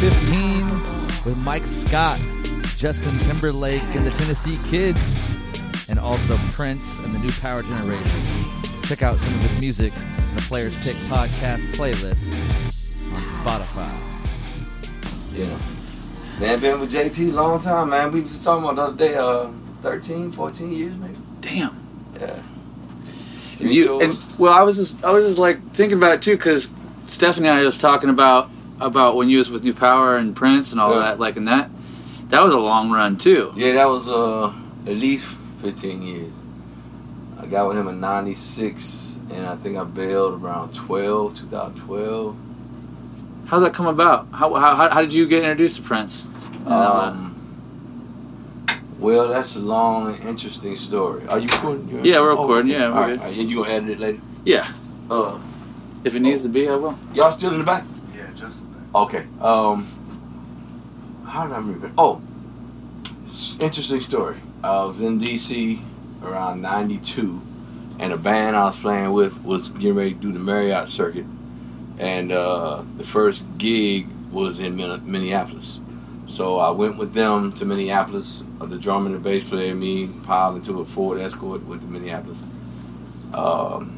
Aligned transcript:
15 0.00 0.68
with 1.24 1.42
Mike 1.42 1.66
Scott, 1.66 2.20
Justin 2.76 3.18
Timberlake, 3.18 3.82
and 3.96 4.06
the 4.06 4.12
Tennessee 4.12 4.56
Kids, 4.68 5.00
and 5.88 5.98
also 5.98 6.38
Prince 6.52 6.98
and 6.98 7.12
the 7.12 7.18
New 7.18 7.32
Power 7.40 7.64
Generation. 7.64 8.52
Check 8.84 9.02
out 9.02 9.18
some 9.18 9.34
of 9.34 9.40
his 9.40 9.60
music 9.60 9.92
in 9.96 10.36
the 10.36 10.44
Players 10.46 10.76
Pick 10.76 10.94
podcast 11.08 11.72
playlist 11.74 12.32
on 13.12 13.24
Spotify. 13.24 13.90
Yeah. 15.32 15.58
Man, 16.38 16.60
been 16.60 16.78
with 16.78 16.92
JT 16.92 17.32
a 17.32 17.34
long 17.34 17.58
time, 17.58 17.90
man. 17.90 18.12
We 18.12 18.20
was 18.20 18.30
just 18.30 18.44
talking 18.44 18.62
about 18.62 18.76
the 18.76 18.82
other 18.82 18.96
day, 18.96 19.16
uh, 19.16 19.50
13, 19.82 20.30
14 20.30 20.70
years 20.70 20.96
maybe. 20.96 21.16
Damn. 21.40 21.84
Yeah. 22.20 22.40
Three 23.56 23.72
You, 23.72 24.00
and, 24.00 24.16
well, 24.38 24.52
I 24.52 24.62
was 24.62 24.76
just 24.76 25.02
I 25.02 25.10
was 25.10 25.24
just 25.24 25.38
like 25.38 25.72
thinking 25.72 25.98
about 25.98 26.12
it 26.12 26.22
too 26.22 26.36
because 26.36 26.70
Stephanie 27.08 27.48
and 27.48 27.58
I 27.58 27.64
was 27.64 27.80
talking 27.80 28.10
about 28.10 28.48
about 28.80 29.16
when 29.16 29.28
you 29.28 29.38
was 29.38 29.50
with 29.50 29.62
New 29.64 29.74
Power 29.74 30.16
and 30.16 30.34
Prince 30.36 30.72
and 30.72 30.80
all 30.80 30.92
Yeah. 30.94 31.00
that 31.00 31.20
like 31.20 31.36
and 31.36 31.48
that 31.48 31.70
that 32.28 32.44
was 32.44 32.52
a 32.52 32.58
long 32.58 32.90
run 32.90 33.16
too. 33.16 33.52
Yeah, 33.56 33.72
that 33.74 33.88
was 33.88 34.06
uh, 34.08 34.52
at 34.86 34.96
least 34.96 35.26
15 35.62 36.02
years. 36.02 36.32
I 37.40 37.46
got 37.46 37.68
with 37.68 37.76
him 37.78 37.88
in 37.88 38.00
96, 38.00 39.20
and 39.30 39.46
I 39.46 39.56
think 39.56 39.78
I 39.78 39.84
bailed 39.84 40.42
around 40.42 40.74
12, 40.74 41.38
2012. 41.38 42.36
How'd 43.46 43.62
that 43.62 43.72
come 43.72 43.86
about? 43.86 44.28
How 44.32 44.52
how, 44.54 44.88
how, 44.90 45.00
did 45.00 45.14
you 45.14 45.26
get 45.26 45.42
introduced 45.42 45.76
to 45.76 45.82
Prince? 45.82 46.22
And 46.66 46.68
all 46.74 46.94
that? 47.00 47.06
Um, 47.12 47.24
well, 48.98 49.28
that's 49.28 49.56
a 49.56 49.60
long 49.60 50.14
and 50.14 50.28
interesting 50.28 50.76
story. 50.76 51.26
Are 51.28 51.38
you 51.38 51.46
recording? 51.46 51.88
You- 51.88 52.00
Yeah, 52.12 52.20
we're 52.20 52.32
oh, 52.32 52.42
recording. 52.42 52.72
okay. 52.72 52.80
Yeah, 52.80 52.88
we're 52.88 52.94
right, 53.00 53.06
good. 53.10 53.20
right. 53.20 53.38
And 53.38 53.50
you 53.50 53.56
gonna 53.62 53.70
edit 53.70 53.90
it 53.90 54.00
later? 54.00 54.20
yeah, 54.44 54.68
Uh, 55.10 55.38
if 56.04 56.14
it 56.14 56.20
needs 56.20 56.42
to 56.42 56.48
be, 56.48 56.68
I 56.68 56.74
will. 56.76 56.98
y'all 57.14 57.32
still 57.32 57.52
in 57.52 57.58
the 57.60 57.64
back? 57.64 57.84
Okay. 58.94 59.26
Um, 59.40 59.86
how 61.26 61.46
did 61.46 61.52
I 61.52 61.58
remember? 61.58 61.92
Oh, 61.98 62.22
interesting 63.60 64.00
story. 64.00 64.38
I 64.62 64.84
was 64.84 65.02
in 65.02 65.20
DC 65.20 65.82
around 66.22 66.62
'92, 66.62 67.40
and 67.98 68.12
a 68.12 68.16
band 68.16 68.56
I 68.56 68.64
was 68.64 68.78
playing 68.80 69.12
with 69.12 69.44
was 69.44 69.68
getting 69.68 69.94
ready 69.94 70.14
to 70.14 70.18
do 70.18 70.32
the 70.32 70.38
Marriott 70.38 70.88
circuit, 70.88 71.26
and 71.98 72.32
uh, 72.32 72.82
the 72.96 73.04
first 73.04 73.44
gig 73.58 74.08
was 74.32 74.58
in 74.58 74.76
Minneapolis. 74.76 75.80
So 76.26 76.58
I 76.58 76.70
went 76.70 76.96
with 76.98 77.12
them 77.12 77.52
to 77.54 77.64
Minneapolis. 77.64 78.44
Uh, 78.60 78.66
the 78.66 78.78
drummer 78.78 79.06
and 79.06 79.14
the 79.14 79.20
bass 79.20 79.48
player, 79.48 79.74
me, 79.74 80.08
piled 80.24 80.56
into 80.56 80.80
a 80.80 80.84
Ford 80.84 81.20
Escort 81.20 81.64
with 81.64 81.80
the 81.80 81.86
Minneapolis. 81.86 82.38
Um, 83.32 83.97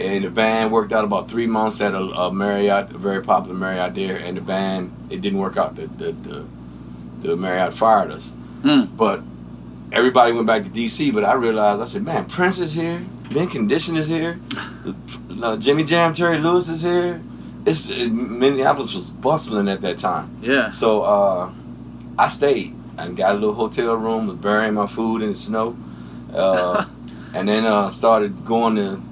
and 0.00 0.24
the 0.24 0.30
band 0.30 0.72
worked 0.72 0.92
out 0.92 1.04
about 1.04 1.28
three 1.28 1.46
months 1.46 1.80
at 1.80 1.94
a, 1.94 1.98
a 1.98 2.32
Marriott, 2.32 2.90
a 2.90 2.98
very 2.98 3.22
popular 3.22 3.56
Marriott 3.56 3.94
there. 3.94 4.16
And 4.16 4.36
the 4.36 4.40
band, 4.40 4.92
it 5.10 5.20
didn't 5.20 5.38
work 5.38 5.56
out. 5.56 5.76
The 5.76 5.86
the 5.86 6.12
the, 6.12 6.46
the 7.20 7.36
Marriott 7.36 7.74
fired 7.74 8.10
us. 8.10 8.32
Hmm. 8.62 8.84
But 8.84 9.22
everybody 9.92 10.32
went 10.32 10.46
back 10.46 10.64
to 10.64 10.70
DC. 10.70 11.12
But 11.12 11.24
I 11.24 11.34
realized, 11.34 11.82
I 11.82 11.84
said, 11.84 12.02
man, 12.02 12.24
Prince 12.26 12.58
is 12.58 12.72
here. 12.72 13.04
Ben 13.30 13.48
Condition 13.48 13.96
is 13.96 14.08
here. 14.08 14.40
Uh, 15.42 15.56
Jimmy 15.56 15.84
Jam, 15.84 16.12
Terry 16.14 16.38
Lewis 16.38 16.68
is 16.68 16.82
here. 16.82 17.20
It's 17.64 17.90
uh, 17.90 18.08
Minneapolis 18.10 18.94
was 18.94 19.10
bustling 19.10 19.68
at 19.68 19.80
that 19.82 19.98
time. 19.98 20.36
Yeah. 20.42 20.68
So 20.70 21.02
uh, 21.02 21.52
I 22.18 22.28
stayed 22.28 22.74
and 22.98 23.16
got 23.16 23.34
a 23.34 23.38
little 23.38 23.54
hotel 23.54 23.94
room, 23.94 24.26
was 24.26 24.36
burying 24.36 24.74
my 24.74 24.86
food 24.86 25.22
in 25.22 25.30
the 25.30 25.34
snow, 25.34 25.76
uh, 26.34 26.84
and 27.34 27.48
then 27.48 27.64
uh, 27.64 27.90
started 27.90 28.44
going 28.44 28.76
to. 28.76 29.02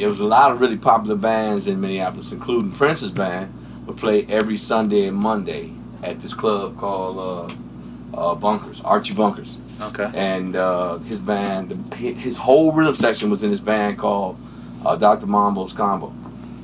It 0.00 0.06
was 0.06 0.20
a 0.20 0.24
lot 0.24 0.52
of 0.52 0.60
really 0.60 0.76
popular 0.76 1.16
bands 1.16 1.66
in 1.66 1.80
Minneapolis, 1.80 2.30
including 2.32 2.70
Prince's 2.70 3.10
band, 3.10 3.52
would 3.86 3.96
play 3.96 4.24
every 4.26 4.56
Sunday 4.56 5.06
and 5.06 5.16
Monday 5.16 5.72
at 6.02 6.20
this 6.20 6.34
club 6.34 6.76
called 6.78 7.50
uh, 8.14 8.16
uh, 8.16 8.34
Bunkers, 8.36 8.80
Archie 8.82 9.14
Bunkers 9.14 9.58
Okay. 9.80 10.10
and 10.14 10.54
uh, 10.56 10.98
his 10.98 11.18
band, 11.20 11.72
hi- 11.92 12.12
his 12.12 12.36
whole 12.36 12.72
rhythm 12.72 12.94
section 12.96 13.30
was 13.30 13.42
in 13.42 13.50
his 13.50 13.60
band 13.60 13.98
called 13.98 14.38
uh, 14.84 14.94
Dr. 14.96 15.26
Mambo's 15.26 15.72
Combo. 15.72 16.12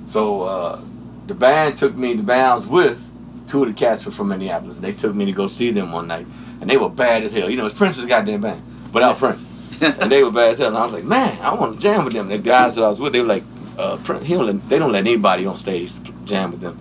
So 0.06 0.42
uh, 0.42 0.80
the 1.26 1.34
band 1.34 1.74
took 1.76 1.94
me, 1.96 2.14
the 2.14 2.22
band 2.22 2.52
I 2.52 2.54
was 2.54 2.66
with, 2.66 3.04
two 3.48 3.62
of 3.62 3.68
the 3.68 3.74
cats 3.74 4.06
were 4.06 4.12
from 4.12 4.28
Minneapolis. 4.28 4.78
They 4.78 4.92
took 4.92 5.14
me 5.14 5.24
to 5.26 5.32
go 5.32 5.46
see 5.48 5.70
them 5.70 5.90
one 5.92 6.06
night, 6.06 6.26
and 6.60 6.68
they 6.70 6.76
were 6.76 6.88
bad 6.88 7.22
as 7.24 7.32
hell. 7.34 7.50
You 7.50 7.56
know, 7.56 7.66
it's 7.66 7.74
Prince's 7.76 8.04
goddamn 8.04 8.40
band, 8.42 8.62
without 8.92 9.18
Prince. 9.18 9.44
And 9.80 10.10
they 10.10 10.22
were 10.22 10.30
bad 10.30 10.52
as 10.52 10.58
hell. 10.58 10.68
And 10.68 10.76
I 10.76 10.82
was 10.82 10.92
like, 10.92 11.04
man, 11.04 11.38
I 11.40 11.54
want 11.54 11.74
to 11.74 11.80
jam 11.80 12.04
with 12.04 12.14
them. 12.14 12.28
The 12.28 12.38
guys 12.38 12.74
that 12.76 12.84
I 12.84 12.88
was 12.88 13.00
with, 13.00 13.12
they 13.12 13.20
were 13.20 13.26
like, 13.26 13.44
uh, 13.78 13.96
he 14.20 14.34
don't 14.34 14.46
let, 14.46 14.68
they 14.68 14.78
don't 14.78 14.92
let 14.92 15.00
anybody 15.00 15.46
on 15.46 15.58
stage 15.58 15.92
jam 16.24 16.52
with 16.52 16.60
them. 16.60 16.78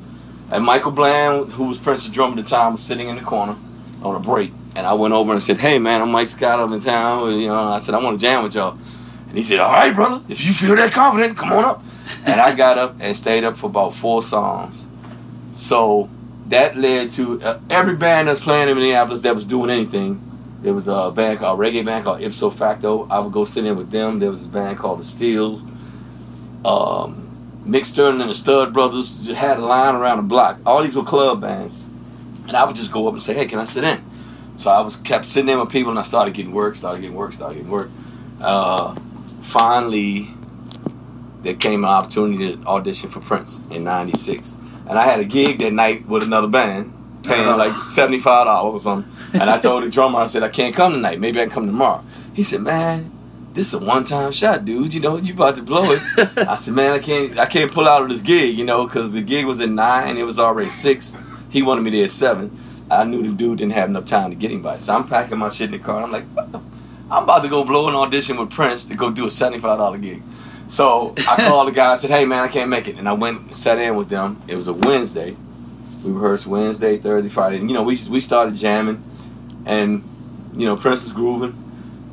And 0.52 0.64
Michael 0.64 0.92
Bland, 0.92 1.52
who 1.52 1.66
was 1.66 1.78
Prince's 1.78 2.12
drummer 2.12 2.38
at 2.38 2.44
the 2.46 2.50
time, 2.50 2.74
was 2.74 2.84
sitting 2.84 3.10
in 3.10 3.16
the 3.16 3.24
corner 3.24 3.58
on 4.04 4.16
a 4.16 4.20
break. 4.20 4.52
And 4.76 4.86
I 4.86 4.94
went 4.94 5.14
over 5.14 5.32
and 5.32 5.42
said, 5.42 5.58
hey, 5.58 5.80
man, 5.80 6.02
I'm 6.02 6.12
Mike 6.12 6.28
Scott. 6.28 6.60
I'm 6.60 6.74
in 6.74 6.80
town. 6.80 7.40
You 7.40 7.48
know, 7.48 7.64
I 7.64 7.80
said, 7.80 7.96
I 7.96 8.04
want 8.04 8.20
to 8.20 8.22
jam 8.22 8.44
with 8.44 8.56
y'all. 8.56 8.78
And 9.28 9.38
he 9.38 9.44
said, 9.44 9.60
all 9.60 9.72
right, 9.72 9.94
brother, 9.94 10.24
if 10.30 10.44
you 10.46 10.54
feel 10.54 10.76
that 10.76 10.92
confident, 10.92 11.38
come 11.38 11.52
on 11.52 11.66
up. 11.66 11.84
and 12.26 12.40
I 12.40 12.54
got 12.54 12.78
up 12.78 12.98
and 13.00 13.16
stayed 13.16 13.44
up 13.44 13.58
for 13.58 13.68
about 13.68 13.94
four 13.94 14.22
songs. 14.22 14.88
So 15.54 16.10
that 16.48 16.78
led 16.78 17.12
to 17.12 17.42
uh, 17.42 17.60
every 17.70 17.96
band 17.96 18.28
that's 18.28 18.40
playing 18.40 18.70
in 18.70 18.76
Minneapolis 18.76 19.22
that 19.22 19.36
was 19.36 19.46
doing 19.46 19.70
anything. 19.70 20.22
There 20.64 20.74
was 20.74 20.88
a 20.88 21.12
band 21.12 21.40
called 21.40 21.60
a 21.60 21.62
reggae 21.62 21.84
band 21.84 22.06
called 22.06 22.22
Ipso 22.22 22.50
Facto. 22.50 23.06
I 23.10 23.20
would 23.20 23.34
go 23.34 23.44
sit 23.44 23.66
in 23.66 23.76
with 23.76 23.92
them. 23.92 24.20
There 24.20 24.30
was 24.30 24.40
this 24.40 24.48
band 24.48 24.78
called 24.78 25.00
the 25.00 25.04
Steels. 25.04 25.62
Um, 26.64 27.30
Mick 27.68 27.86
Sterling 27.86 28.22
and 28.22 28.30
the 28.30 28.34
Stud 28.34 28.72
Brothers 28.72 29.18
just 29.18 29.38
had 29.38 29.60
a 29.60 29.66
line 29.66 29.96
around 29.96 30.18
the 30.18 30.24
block. 30.24 30.60
All 30.66 30.82
these 30.82 30.96
were 30.96 31.04
club 31.04 31.42
bands, 31.42 31.78
and 32.48 32.56
I 32.56 32.66
would 32.66 32.78
just 32.78 32.94
go 32.94 33.08
up 33.08 33.14
and 33.14 33.22
say, 33.22 33.34
"Hey, 33.34 33.46
can 33.46 33.60
I 33.60 33.66
sit 33.66 33.84
in?" 33.84 34.02
So 34.56 34.72
I 34.72 34.80
was 34.80 34.96
kept 34.96 35.28
sitting 35.28 35.50
in 35.50 35.60
with 35.60 35.70
people, 35.70 35.90
and 35.90 36.00
I 36.00 36.04
started 36.04 36.34
getting 36.34 36.54
work, 36.54 36.76
started 36.76 37.02
getting 37.02 37.16
work, 37.16 37.34
started 37.34 37.56
getting 37.56 37.72
work. 37.72 37.90
Uh, 38.40 38.96
finally, 39.42 40.30
there 41.42 41.56
came 41.56 41.84
an 41.84 41.90
opportunity 41.90 42.56
to 42.56 42.66
audition 42.66 43.10
for 43.10 43.20
Prince 43.20 43.60
in 43.70 43.84
'96, 43.84 44.56
and 44.88 44.98
I 44.98 45.04
had 45.04 45.20
a 45.20 45.26
gig 45.26 45.60
that 45.60 45.74
night 45.74 46.08
with 46.08 46.24
another 46.24 46.48
band, 46.48 46.93
paying 47.24 47.48
Uh-huh. 47.48 47.58
like 47.58 47.80
seventy 47.80 48.20
five 48.20 48.46
dollars 48.46 48.76
or 48.76 48.80
something. 48.82 49.12
And 49.34 49.50
I 49.50 49.60
told 49.60 49.84
the 49.84 49.90
drummer, 49.90 50.20
I 50.20 50.26
said, 50.28 50.44
"I 50.44 50.50
can't 50.50 50.76
come 50.76 50.94
tonight. 50.94 51.20
Maybe 51.20 51.40
I 51.40 51.44
can 51.46 51.52
come 51.54 51.66
tomorrow." 51.66 52.04
He 52.34 52.44
said, 52.44 52.62
"Man." 52.62 53.12
This 53.54 53.68
is 53.68 53.76
a 53.76 53.86
one-time 53.86 54.32
shot, 54.32 54.66
dude. 54.66 54.96
You 54.96 55.00
know, 55.00 55.18
you 55.18 55.34
about 55.36 55.58
to 55.58 55.62
blow 55.62 55.92
it. 55.92 56.02
I 56.38 56.56
said, 56.56 56.74
man, 56.74 56.92
I 56.92 56.98
can't, 56.98 57.38
I 57.38 57.46
can't 57.46 57.72
pull 57.72 57.88
out 57.88 58.02
of 58.02 58.10
this 58.10 58.24
gig, 58.24 58.58
you 58.58 58.66
know, 58.66 58.88
because 58.88 59.12
the 59.12 59.22
gig 59.22 59.46
was 59.46 59.60
at 59.60 59.70
nine, 59.70 60.18
it 60.18 60.24
was 60.24 60.40
already 60.40 60.72
six. 60.72 61.16
He 61.52 61.62
wanted 61.62 61.82
me 61.82 61.92
there 61.92 62.06
at 62.06 62.10
seven. 62.10 62.50
I 62.90 63.04
knew 63.04 63.22
the 63.22 63.30
dude 63.30 63.60
didn't 63.60 63.74
have 63.74 63.90
enough 63.90 64.06
time 64.06 64.32
to 64.32 64.36
get 64.36 64.60
by, 64.64 64.80
so 64.80 64.96
I'm 64.96 65.08
packing 65.08 65.38
my 65.38 65.50
shit 65.50 65.68
in 65.68 65.74
the 65.74 65.78
car. 65.78 66.02
I'm 66.02 66.12
like, 66.12 66.26
what 66.34 66.52
the? 66.52 66.60
I'm 67.12 67.26
about 67.26 67.44
to 67.44 67.48
go 67.48 67.64
blow 67.64 67.88
an 67.90 67.94
audition 67.94 68.38
with 68.38 68.50
Prince 68.50 68.86
to 68.86 68.96
go 68.96 69.12
do 69.12 69.28
a 69.28 69.30
seventy-five 69.30 69.78
dollar 69.78 70.00
gig. 70.00 70.24
So 70.66 71.14
I 71.28 71.36
called 71.48 71.68
the 71.68 71.74
guy. 71.74 71.94
I 71.94 71.96
said, 71.98 72.10
hey 72.10 72.26
man, 72.26 72.40
I 72.44 72.48
can't 72.48 72.72
make 72.72 72.88
it, 72.88 72.98
and 72.98 73.08
I 73.08 73.14
went 73.14 73.40
and 73.40 73.56
sat 73.56 73.78
in 73.78 73.96
with 73.96 74.10
them. 74.10 74.42
It 74.48 74.56
was 74.56 74.68
a 74.68 74.74
Wednesday. 74.74 75.36
We 76.04 76.12
rehearsed 76.12 76.48
Wednesday, 76.48 76.98
Thursday, 76.98 77.30
Friday, 77.30 77.58
and 77.58 77.70
you 77.70 77.76
know 77.76 77.84
we 77.84 77.98
we 78.10 78.20
started 78.20 78.56
jamming, 78.56 79.04
and 79.66 80.04
you 80.54 80.66
know 80.66 80.76
Prince 80.76 81.04
was 81.04 81.14
grooving, 81.14 81.56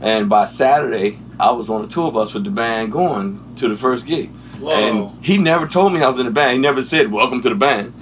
and 0.01 0.29
by 0.29 0.47
Saturday 0.47 1.19
I 1.39 1.51
was 1.53 1.69
on 1.69 1.85
a 1.85 1.89
tour 1.89 2.13
bus 2.13 2.33
with 2.33 2.45
the 2.45 2.51
band 2.51 2.93
going 2.93 3.55
to 3.57 3.69
the 3.69 3.77
first 3.77 4.07
gig. 4.07 4.31
Whoa. 4.61 4.71
And 4.71 5.25
he 5.25 5.39
never 5.39 5.67
told 5.67 5.93
me 5.93 6.03
I 6.03 6.09
was 6.09 6.19
in 6.19 6.27
the 6.27 6.33
band. 6.33 6.53
He 6.53 6.59
never 6.59 6.83
said, 6.83 7.11
"Welcome 7.11 7.41
to 7.41 7.49
the 7.49 7.55
band." 7.55 7.95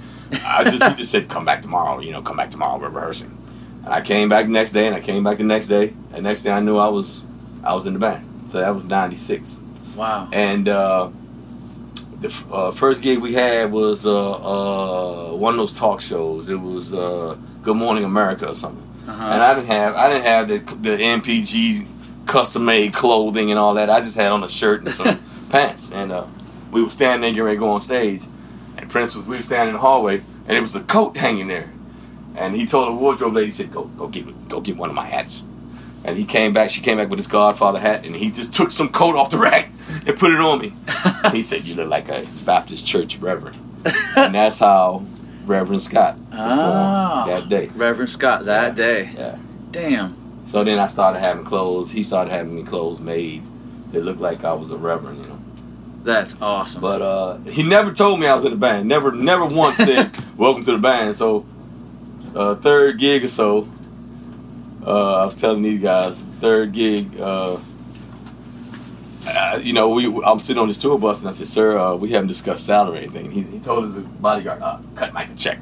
I 0.45 0.63
just 0.63 0.83
he 0.83 0.93
just 0.93 1.11
said, 1.11 1.27
"Come 1.27 1.45
back 1.45 1.61
tomorrow." 1.61 1.99
You 1.99 2.11
know, 2.11 2.21
come 2.21 2.37
back 2.37 2.51
tomorrow. 2.51 2.79
We're 2.79 2.89
rehearsing. 2.89 3.35
And 3.83 3.93
I 3.93 4.01
came 4.01 4.29
back 4.29 4.45
the 4.45 4.51
next 4.51 4.73
day, 4.73 4.85
and 4.85 4.95
I 4.95 4.99
came 4.99 5.23
back 5.23 5.37
the 5.37 5.43
next 5.43 5.67
day, 5.67 5.93
and 6.13 6.23
next 6.23 6.43
thing 6.43 6.51
I 6.51 6.59
knew, 6.59 6.77
I 6.77 6.89
was 6.89 7.23
I 7.63 7.73
was 7.73 7.87
in 7.87 7.93
the 7.93 7.99
band. 7.99 8.51
So 8.51 8.59
that 8.59 8.75
was 8.75 8.83
'96. 8.83 9.59
Wow. 9.95 10.29
And 10.31 10.67
uh, 10.67 11.09
the 12.21 12.45
uh, 12.51 12.71
first 12.71 13.01
gig 13.01 13.19
we 13.19 13.33
had 13.33 13.71
was 13.71 14.05
uh, 14.05 14.31
uh, 14.31 15.35
one 15.35 15.53
of 15.53 15.57
those 15.57 15.73
talk 15.73 16.01
shows. 16.01 16.49
It 16.49 16.59
was 16.59 16.93
uh, 16.93 17.37
Good 17.61 17.77
Morning 17.77 18.03
America 18.03 18.49
or 18.49 18.55
something. 18.55 18.85
Uh-huh. 19.07 19.23
And 19.23 19.41
I 19.41 19.53
didn't 19.53 19.67
have 19.67 19.95
I 19.95 20.09
didn't 20.09 20.23
have 20.23 20.47
the 20.47 20.57
the 20.75 20.97
NPG 20.97 21.87
custom 22.25 22.65
made 22.65 22.93
clothing 22.93 23.49
and 23.51 23.59
all 23.59 23.73
that. 23.75 23.89
I 23.89 24.01
just 24.01 24.15
had 24.15 24.31
on 24.31 24.43
a 24.43 24.49
shirt 24.49 24.81
and 24.81 24.91
some 24.91 25.19
pants. 25.49 25.91
And 25.91 26.11
uh, 26.11 26.27
we 26.71 26.83
were 26.83 26.89
standing 26.89 27.21
there 27.21 27.31
getting 27.31 27.43
ready 27.43 27.57
to 27.57 27.59
go 27.59 27.71
on 27.71 27.79
stage. 27.79 28.23
And 28.77 28.89
Prince 28.89 29.15
was 29.15 29.25
we 29.25 29.37
were 29.37 29.43
standing 29.43 29.69
in 29.69 29.73
the 29.73 29.79
hallway 29.79 30.21
and 30.47 30.57
it 30.57 30.61
was 30.61 30.75
a 30.75 30.81
coat 30.81 31.17
hanging 31.17 31.47
there. 31.47 31.71
And 32.35 32.55
he 32.55 32.65
told 32.65 32.87
the 32.87 32.93
wardrobe 32.93 33.33
lady, 33.33 33.47
he 33.47 33.51
said, 33.51 33.71
Go 33.71 33.85
go 33.85 34.07
get 34.07 34.49
go 34.49 34.61
get 34.61 34.77
one 34.77 34.89
of 34.89 34.95
my 34.95 35.05
hats. 35.05 35.43
And 36.05 36.17
he 36.17 36.23
came 36.25 36.53
back, 36.53 36.69
she 36.69 36.81
came 36.81 36.97
back 36.97 37.09
with 37.09 37.19
his 37.19 37.27
Godfather 37.27 37.79
hat, 37.79 38.05
and 38.05 38.15
he 38.15 38.31
just 38.31 38.53
took 38.53 38.71
some 38.71 38.89
coat 38.89 39.15
off 39.15 39.29
the 39.29 39.37
rack 39.37 39.69
and 40.07 40.17
put 40.17 40.31
it 40.31 40.39
on 40.39 40.59
me. 40.59 40.73
he 41.31 41.43
said, 41.43 41.65
You 41.65 41.75
look 41.75 41.89
like 41.89 42.09
a 42.09 42.25
Baptist 42.45 42.87
church 42.87 43.17
reverend. 43.17 43.57
and 44.15 44.33
that's 44.35 44.59
how 44.59 45.03
Reverend 45.45 45.81
Scott 45.81 46.17
was 46.17 46.25
Ah. 46.33 47.25
born 47.25 47.29
that 47.41 47.49
day. 47.49 47.69
Reverend 47.75 48.09
Scott 48.09 48.45
that 48.45 48.69
Yeah. 48.69 48.73
day. 48.75 49.09
Yeah. 49.15 49.35
Damn. 49.71 50.15
So 50.45 50.63
then 50.63 50.79
I 50.79 50.87
started 50.87 51.19
having 51.19 51.43
clothes. 51.43 51.91
He 51.91 52.01
started 52.03 52.31
having 52.31 52.55
me 52.55 52.63
clothes 52.63 52.99
made 52.99 53.43
that 53.91 54.03
looked 54.03 54.21
like 54.21 54.43
I 54.43 54.53
was 54.53 54.71
a 54.71 54.77
reverend, 54.77 55.21
you 55.21 55.27
know. 55.27 55.39
That's 56.03 56.35
awesome. 56.41 56.81
But 56.81 57.01
uh, 57.01 57.37
he 57.39 57.61
never 57.61 57.91
told 57.91 58.19
me 58.19 58.25
I 58.27 58.33
was 58.35 58.45
in 58.45 58.51
the 58.51 58.57
band. 58.57 58.87
Never, 58.87 59.11
never 59.11 59.45
once 59.45 59.77
said 59.77 60.11
"Welcome 60.37 60.63
to 60.65 60.71
the 60.71 60.77
band." 60.77 61.15
So, 61.17 61.45
uh, 62.33 62.55
third 62.55 62.99
gig 62.99 63.23
or 63.25 63.27
so, 63.27 63.67
uh, 64.85 65.21
I 65.21 65.25
was 65.25 65.35
telling 65.35 65.61
these 65.61 65.79
guys, 65.79 66.19
third 66.39 66.71
gig. 66.73 67.19
Uh, 67.19 67.57
uh, 69.27 69.59
you 69.61 69.73
know, 69.73 69.89
we 69.89 70.05
I'm 70.23 70.39
sitting 70.39 70.61
on 70.61 70.67
this 70.67 70.77
tour 70.77 70.97
bus 70.97 71.19
and 71.19 71.27
I 71.27 71.31
said, 71.31 71.47
"Sir, 71.47 71.77
uh, 71.77 71.95
we 71.95 72.09
haven't 72.09 72.27
discussed 72.27 72.65
salary 72.65 72.99
or 72.99 73.01
anything." 73.01 73.31
He, 73.31 73.41
he 73.41 73.59
told 73.59 73.83
his 73.85 73.97
bodyguard, 74.03 74.61
uh, 74.61 74.79
"Cut 74.95 75.13
Mike 75.13 75.29
a 75.31 75.35
check." 75.35 75.59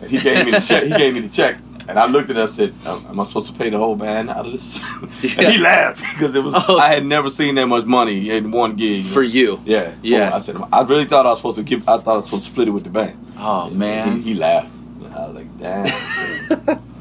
And 0.00 0.10
he 0.10 0.18
gave 0.18 0.44
me 0.46 0.50
the 0.50 0.60
check. 0.60 0.82
He 0.84 0.90
gave 0.90 1.14
me 1.14 1.20
the 1.20 1.28
check. 1.28 1.58
And 1.88 1.98
I 1.98 2.06
looked 2.06 2.30
at 2.30 2.36
it 2.36 2.40
and 2.40 2.48
I 2.48 2.52
said, 2.52 2.74
"Am 2.86 3.06
am 3.06 3.20
I 3.20 3.24
supposed 3.24 3.48
to 3.48 3.58
pay 3.58 3.68
the 3.70 3.78
whole 3.78 3.96
band 3.96 4.30
out 4.30 4.46
of 4.46 4.52
this?" 4.52 4.76
and 5.36 5.46
he 5.46 5.58
laughed 5.58 6.00
because 6.12 6.34
it 6.34 6.42
was 6.42 6.54
Oh. 6.56 6.78
I 6.78 6.88
had 6.88 7.04
never 7.06 7.30
seen 7.30 7.54
that 7.56 7.66
much 7.66 7.84
money 7.84 8.30
in 8.30 8.50
one 8.50 8.76
gig. 8.76 9.06
For 9.06 9.22
you. 9.22 9.60
Yeah, 9.64 9.92
Yeah. 10.02 10.34
I 10.34 10.38
said 10.38 10.56
I 10.72 10.82
really 10.82 11.06
thought 11.06 11.24
I 11.26 11.30
was 11.30 11.38
supposed 11.38 11.58
to 11.58 11.64
give. 11.64 11.88
I 11.88 11.98
thought 11.98 12.12
I 12.12 12.16
was 12.16 12.26
supposed 12.26 12.46
to 12.46 12.50
split 12.52 12.68
it 12.68 12.72
with 12.72 12.84
the 12.84 12.90
band. 12.90 13.16
Oh 13.38 13.70
man, 13.70 14.16
he, 14.18 14.32
he 14.32 14.34
laughed. 14.34 14.72
I 15.14 15.28
was 15.28 15.34
like, 15.36 15.58
damn. 15.58 16.82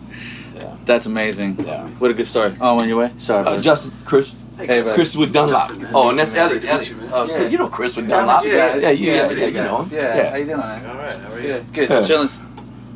yeah, 0.92 0.96
that's 0.98 1.06
amazing. 1.06 1.58
yeah. 1.66 1.88
What 2.00 2.12
a 2.12 2.14
good 2.14 2.28
story. 2.28 2.54
Oh, 2.60 2.80
on 2.80 2.88
your 2.88 2.98
way. 3.00 3.12
Sorry. 3.18 3.42
Uh, 3.42 3.44
buddy. 3.46 3.62
Justin, 3.62 3.94
Chris, 4.06 4.36
Hey, 4.58 4.82
buddy. 4.82 4.94
Chris 4.94 5.16
with 5.16 5.34
Dunlop. 5.34 5.70
Justin, 5.70 5.88
Oh, 5.94 6.10
and 6.10 6.20
that's 6.20 6.34
man. 6.34 6.50
Elliot. 6.50 6.62
Good 6.62 6.82
to 6.84 6.96
meet 6.96 7.12
Elliot. 7.12 7.12
you. 7.12 7.16
Uh, 7.16 7.26
Yeah. 7.42 7.48
You 7.50 7.58
know 7.58 7.68
Chris 7.70 7.96
with 7.96 8.08
Dunlop. 8.10 8.46
yeah, 8.46 8.76
yeah, 8.76 8.90
you, 8.92 9.08
yeah, 9.12 9.14
yeah, 9.16 9.32
yeah, 9.32 9.38
yeah, 9.40 9.46
you 9.48 9.54
know 9.54 9.82
him. 9.82 9.98
yeah. 9.98 10.30
How 10.30 10.36
you 10.36 10.46
doing? 10.46 10.60
All 10.60 10.68
right, 10.68 11.18
how 11.18 11.34
are 11.34 11.40
you? 11.40 11.48
Good. 11.48 11.74
Good. 11.74 11.90
Yeah. 11.90 11.96
Just 12.02 12.08
chilling, 12.08 12.30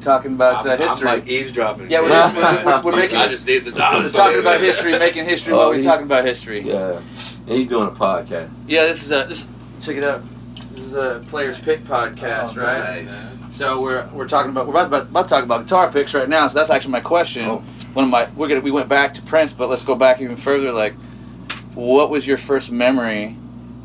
talking 0.01 0.33
about 0.33 0.65
uh, 0.65 0.69
I'm, 0.71 0.81
I'm 0.81 0.87
history. 0.87 1.05
like 1.07 1.27
eavesdropping. 1.27 1.89
Yeah, 1.89 2.01
we're- 2.01 2.11
Yes, 2.11 2.65
we're- 2.65 2.81
we're 2.83 2.95
making- 2.95 3.17
I 3.17 3.27
just 3.27 3.47
need 3.47 3.65
the. 3.65 3.71
We're 3.71 4.09
talking 4.11 4.39
about 4.39 4.59
history, 4.61 4.91
making 4.99 5.25
history 5.25 5.53
Oh, 5.53 5.57
while 5.57 5.69
we're 5.69 5.77
he- 5.77 5.83
talking 5.83 6.05
about 6.05 6.25
history. 6.25 6.61
Yeah, 6.61 6.97
and 7.47 7.49
he's 7.57 7.67
doing 7.67 7.87
a 7.87 7.91
podcast. 7.91 8.49
Yeah, 8.67 8.85
this 8.85 9.03
is 9.03 9.11
a 9.11 9.25
this. 9.29 9.47
Check 9.81 9.95
it 9.97 10.03
out. 10.03 10.21
This 10.75 10.85
is 10.85 10.93
a 10.95 11.23
Players 11.29 11.57
Pick 11.57 11.79
podcast, 11.79 12.55
Oh, 12.57 12.61
right? 12.61 13.03
Nice. 13.05 13.37
So 13.51 13.79
we're 13.81 14.05
we're 14.13 14.27
talking 14.27 14.51
about 14.51 14.67
we're 14.67 14.79
about, 14.83 15.03
about 15.03 15.23
to 15.23 15.29
talk 15.29 15.43
about 15.43 15.61
guitar 15.63 15.89
picks 15.91 16.13
right 16.13 16.27
now. 16.29 16.47
So 16.49 16.59
that's 16.59 16.69
actually 16.69 16.91
my 16.91 16.99
question. 16.99 17.45
Oh. 17.45 17.63
One 17.95 18.05
of 18.05 18.11
my 18.11 18.29
we're 18.35 18.49
gonna 18.49 18.59
we 18.59 18.71
went 18.71 18.89
back 18.89 19.13
to 19.13 19.21
Prince, 19.21 19.53
but 19.53 19.69
let's 19.69 19.83
go 19.83 19.95
back 19.95 20.19
even 20.21 20.35
further. 20.35 20.71
Like, 20.73 20.93
what 21.73 22.09
was 22.09 22.27
your 22.27 22.37
first 22.37 22.69
memory 22.69 23.37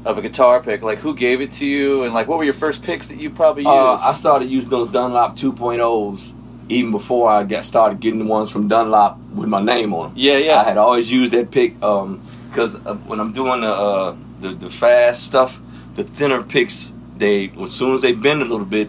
of 0.05 0.19
a 0.19 0.23
guitar 0.23 0.61
pick? 0.61 0.83
Like, 0.83 0.99
who 0.99 1.15
gave 1.15 1.41
it 1.41 1.53
to 1.53 1.67
you, 1.67 2.03
and 2.03 2.12
like, 2.12 2.27
what 2.27 2.37
were 2.39 2.45
your 2.45 2.53
first 2.55 2.83
picks 2.83 3.07
that 3.07 3.19
you 3.19 3.31
probably 3.31 3.62
used? 3.62 3.73
Uh, 3.73 3.95
I 3.95 4.12
started 4.12 4.51
using 4.51 4.69
those 4.69 4.91
Dunlop 4.91 5.37
2.0s 5.37 6.33
even 6.69 6.91
before 6.93 7.31
I 7.31 7.45
got 7.45 7.65
started 7.65 8.01
getting 8.01 8.19
the 8.21 8.25
ones 8.25 8.51
from 8.51 8.67
Dunlop 8.69 9.19
with 9.35 9.49
my 9.49 9.62
name 9.62 9.93
on 9.95 10.11
them. 10.11 10.13
yeah, 10.17 10.39
yeah. 10.39 10.61
I 10.61 10.65
had 10.65 10.77
always 10.77 11.11
used 11.11 11.33
that 11.33 11.51
pick 11.53 11.75
because 11.75 12.85
uh, 12.87 12.95
when 13.06 13.21
I'm 13.21 13.33
doing 13.33 13.61
the, 13.61 13.73
uh, 13.73 14.17
the 14.41 14.49
the 14.51 14.71
fast 14.71 15.23
stuff, 15.23 15.61
the 15.95 16.03
thinner 16.03 16.43
picks, 16.43 16.95
they 17.17 17.53
as 17.61 17.73
soon 17.73 17.95
as 17.95 18.03
they 18.03 18.13
bend 18.13 18.43
a 18.43 18.45
little 18.45 18.67
bit, 18.67 18.89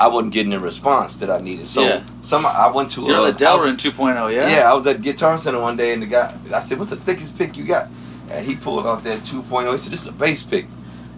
I 0.00 0.08
wasn't 0.08 0.32
getting 0.32 0.50
the 0.50 0.58
response 0.58 1.16
that 1.16 1.30
I 1.30 1.38
needed. 1.40 1.66
So 1.66 1.82
Yeah. 1.82 2.00
some 2.22 2.44
I 2.46 2.68
went 2.74 2.90
to 2.92 3.02
you're 3.02 3.30
the 3.30 3.44
Delrin 3.44 3.76
2.0, 3.76 4.32
yeah. 4.34 4.48
yeah, 4.48 4.70
I 4.70 4.74
was 4.74 4.86
at 4.86 5.02
Guitar 5.02 5.36
Center 5.38 5.60
one 5.60 5.76
day 5.76 5.92
and 5.92 6.02
the 6.02 6.06
guy, 6.06 6.34
I 6.54 6.60
said, 6.60 6.78
"What's 6.78 6.90
the 6.90 6.96
thickest 6.96 7.36
pick 7.38 7.56
you 7.56 7.64
got?" 7.64 7.88
And 8.30 8.46
he 8.46 8.56
pulled 8.56 8.86
out 8.86 9.04
that 9.04 9.20
2.0. 9.24 9.72
He 9.72 9.78
said, 9.78 9.92
"This 9.92 10.02
is 10.02 10.08
a 10.08 10.12
bass 10.12 10.42
pick." 10.42 10.66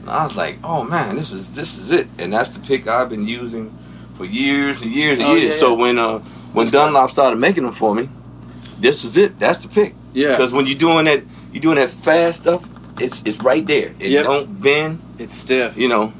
And 0.01 0.11
I 0.11 0.25
was 0.25 0.37
like, 0.37 0.59
"Oh 0.65 0.83
man, 0.85 1.15
this 1.17 1.31
is 1.33 1.51
this 1.51 1.79
is 1.79 1.93
it." 1.93 2.09
And 2.19 2.33
that's 2.33 2.51
the 2.51 2.61
pick 2.61 2.89
I've 2.89 3.09
been 3.09 3.27
using 3.29 3.73
for 4.15 4.25
years 4.25 4.83
and 4.83 4.93
years 4.93 5.19
and 5.21 5.29
Oh, 5.29 5.35
years. 5.35 5.55
yeah, 5.55 5.61
So 5.61 5.71
yeah. 5.71 5.77
when 5.83 5.99
uh 5.99 6.19
when 6.53 6.67
That's 6.67 6.73
good. 6.73 6.79
Dunlop 6.79 7.11
started 7.13 7.39
making 7.39 7.65
them 7.65 7.75
for 7.75 7.95
me, 7.95 8.09
this 8.81 9.05
is 9.05 9.17
it. 9.17 9.39
That's 9.39 9.59
the 9.61 9.69
pick. 9.69 9.95
yeah. 10.13 10.31
Because 10.31 10.53
when 10.53 10.67
you're 10.67 10.79
doing 10.79 11.05
that, 11.07 11.23
you're 11.53 11.63
doing 11.63 11.77
that 11.77 11.91
fast 11.91 12.43
stuff. 12.43 12.63
It's 12.99 13.23
it's 13.25 13.39
right 13.45 13.65
there. 13.65 13.93
It 14.01 14.11
Yep. 14.11 14.25
don't 14.25 14.61
bend. 14.61 14.99
It's 15.19 15.35
stiff. 15.37 15.77
You 15.79 15.89
know. 15.89 16.13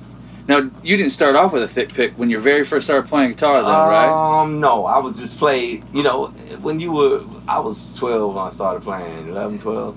Now, 0.53 0.71
you 0.83 0.99
didn't 0.99 1.13
start 1.13 1.35
off 1.35 1.55
with 1.55 1.63
a 1.63 1.69
thick 1.69 1.95
pick 1.95 2.13
when 2.19 2.29
you 2.29 2.39
very 2.39 2.63
first 2.63 2.85
started 2.85 3.09
playing 3.09 3.31
guitar, 3.31 3.63
though, 3.63 3.69
right? 3.69 4.43
Um, 4.43 4.61
no, 4.61 4.85
I 4.85 4.99
was 4.99 5.19
just 5.19 5.39
playing. 5.39 5.83
You 5.95 6.03
know, 6.03 6.27
when 6.61 6.79
you 6.79 6.93
were, 6.93 7.23
I 7.49 7.59
was 7.61 7.95
12 7.97 8.35
when 8.35 8.45
I 8.45 8.51
started 8.51 8.83
playing. 8.83 9.29
11, 9.29 9.61
12. 9.61 9.97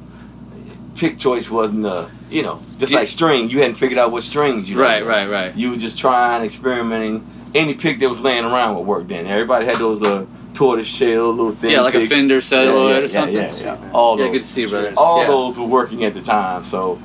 Pick 0.96 1.19
choice 1.19 1.52
wasn't 1.52 1.86
a, 1.86 2.10
you 2.30 2.42
know, 2.42 2.62
just 2.80 2.94
You- 2.94 3.00
like 3.00 3.10
string. 3.10 3.50
You 3.50 3.60
hadn't 3.60 3.75
figured 3.75 4.00
out 4.00 4.12
what 4.13 4.24
strings 4.24 4.69
you. 4.69 4.80
Right, 4.81 5.06
right, 5.06 5.30
right. 5.30 5.54
You 5.57 5.72
were 5.72 5.75
just 5.78 6.00
trying, 6.00 6.44
experimenting. 6.44 7.25
Any 7.54 7.74
pick 7.74 8.00
that 8.00 8.07
was 8.07 8.22
laying 8.22 8.46
around 8.46 8.75
would 8.78 8.88
work. 8.88 9.07
Then 9.10 9.28
everybody 9.28 9.66
had 9.66 9.75
those 9.75 10.04
uh 10.04 10.25
tortoise 10.54 10.88
shell, 10.88 11.31
little 11.31 11.52
thin. 11.52 11.72
Yeah, 11.72 11.81
like 11.81 11.96
a. 11.96 12.06
Fender 12.06 12.40
celluloid 12.40 12.98
yeah, 13.00 13.04
or 13.04 13.07
something. 13.10 13.36
Yeah, 13.36 13.54
yeah, 13.56 13.78
yeah. 13.81 13.92
All 13.94 14.18
Yeah, 14.18 14.25
those. 14.25 14.31
good 14.34 14.42
to 14.44 14.48
see 14.48 14.62
you, 14.62 14.69
brother. 14.69 14.94
All 14.96 15.22
yeah. 15.22 15.28
those 15.28 15.57
were 15.57 15.66
working 15.66 16.06
at 16.06 16.13
the 16.13 16.22
time. 16.22 16.63
So 16.63 16.98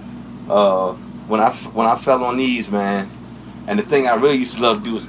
uh, 0.49 0.93
when 1.27 1.41
I 1.41 1.51
when 1.53 1.87
I 1.89 1.97
fell 1.97 2.23
on 2.25 2.37
these, 2.37 2.71
man, 2.71 3.09
and 3.71 3.79
the 3.79 3.85
thing 3.85 4.09
I 4.09 4.15
really 4.17 4.37
used 4.39 4.57
to 4.57 4.63
love 4.65 4.79
to 4.79 4.85
do 4.85 4.95
was 4.95 5.07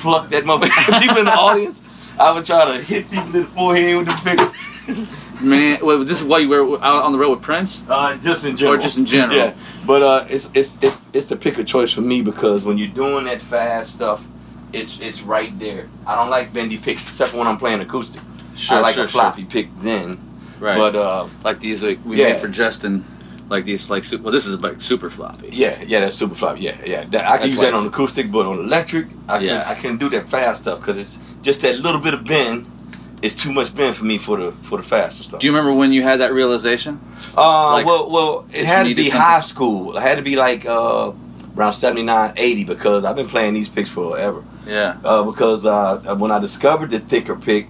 pluck 0.00 0.28
that 0.30 0.42
motherfucker. 0.42 1.00
people 1.02 1.18
in 1.18 1.26
the 1.26 1.32
audience, 1.32 1.80
I 2.18 2.32
would 2.32 2.44
try 2.44 2.76
to 2.76 2.82
hit 2.82 3.08
people 3.08 3.26
in 3.26 3.32
the 3.32 3.44
forehead 3.44 3.96
with 3.98 4.06
the 4.06 4.20
picks. 4.24 5.40
Man, 5.40 5.78
well, 5.82 6.00
this 6.04 6.20
is 6.20 6.26
why 6.26 6.38
you 6.38 6.48
were 6.48 6.82
out 6.84 7.04
on 7.04 7.12
the 7.12 7.18
road 7.18 7.30
with 7.30 7.40
Prince? 7.42 7.82
Uh, 7.88 8.18
just 8.18 8.44
in 8.44 8.56
general. 8.56 8.78
Or 8.78 8.82
just 8.82 8.98
in 8.98 9.06
general. 9.06 9.38
Yeah, 9.38 9.54
but 9.86 10.02
uh, 10.02 10.26
it's 10.28 10.50
it's 10.52 10.76
it's 10.82 11.00
it's 11.14 11.26
the 11.26 11.36
pick 11.36 11.56
of 11.58 11.66
choice 11.66 11.92
for 11.92 12.02
me 12.02 12.20
because 12.20 12.64
when 12.64 12.76
you're 12.76 12.88
doing 12.88 13.24
that 13.24 13.40
fast 13.40 13.92
stuff, 13.92 14.26
it's 14.72 15.00
it's 15.00 15.22
right 15.22 15.56
there. 15.58 15.88
I 16.06 16.16
don't 16.16 16.28
like 16.28 16.52
bendy 16.52 16.76
picks 16.78 17.04
except 17.04 17.32
when 17.32 17.46
I'm 17.46 17.56
playing 17.56 17.80
acoustic. 17.80 18.20
Sure, 18.56 18.78
I 18.78 18.80
like 18.80 18.96
sure, 18.96 19.04
a 19.04 19.08
floppy 19.08 19.44
pick 19.44 19.68
then. 19.80 20.18
Right. 20.58 20.76
But 20.76 20.94
uh, 20.96 21.28
like 21.44 21.60
these 21.60 21.82
like 21.82 22.04
we 22.04 22.18
Yeah. 22.18 22.32
made 22.32 22.40
for 22.40 22.48
Justin, 22.48 23.04
like 23.50 23.64
these 23.66 23.90
like 23.90 24.04
super. 24.04 24.22
Well, 24.24 24.32
this 24.32 24.46
is 24.46 24.58
like 24.60 24.80
super 24.80 25.10
floppy. 25.10 25.50
Yeah, 25.52 25.82
yeah, 25.86 26.00
that's 26.00 26.16
super 26.16 26.34
floppy. 26.34 26.60
Yeah, 26.60 26.76
yeah. 26.86 27.04
That, 27.04 27.26
I 27.26 27.32
can 27.32 27.40
That's 27.40 27.44
use 27.52 27.56
like- 27.58 27.66
that 27.72 27.74
on 27.74 27.86
acoustic, 27.86 28.30
but 28.32 28.46
on 28.46 28.58
electric, 28.60 29.06
I 29.28 29.38
can 29.38 29.46
Yeah. 29.46 29.64
I 29.66 29.74
can 29.74 29.98
do 29.98 30.08
that 30.10 30.28
fast 30.30 30.62
stuff 30.62 30.78
because 30.80 30.96
it's 30.96 31.18
just 31.42 31.60
that 31.62 31.80
little 31.80 32.00
bit 32.00 32.14
of 32.14 32.24
bend. 32.24 32.66
It's 33.22 33.34
too 33.34 33.52
much 33.52 33.74
bend 33.74 33.96
for 33.96 34.04
me 34.06 34.16
for 34.16 34.38
the 34.38 34.52
for 34.52 34.78
the 34.78 34.84
faster 34.84 35.22
stuff. 35.24 35.40
Do 35.40 35.46
you 35.46 35.52
remember 35.52 35.74
when 35.74 35.92
you 35.92 36.02
had 36.02 36.20
that 36.20 36.32
realization? 36.32 36.98
Uh, 37.36 37.72
like, 37.72 37.84
well, 37.86 38.08
well, 38.08 38.46
it 38.52 38.64
had 38.64 38.84
to 38.84 38.94
be 38.94 39.04
something? 39.04 39.20
high 39.20 39.40
school. 39.40 39.96
It 39.96 40.00
had 40.00 40.14
to 40.16 40.22
be 40.22 40.36
like 40.36 40.64
uh, 40.64 41.12
around 41.56 41.74
79, 41.74 42.32
80 42.36 42.64
because 42.64 43.04
I've 43.04 43.16
been 43.16 43.26
playing 43.28 43.52
these 43.54 43.68
picks 43.68 43.90
forever. 43.90 44.42
Yeah. 44.66 44.96
Uh, 45.04 45.24
because 45.24 45.66
uh, 45.66 45.98
when 46.16 46.30
I 46.30 46.38
discovered 46.38 46.90
the 46.92 47.00
thicker 47.00 47.36
pick, 47.36 47.66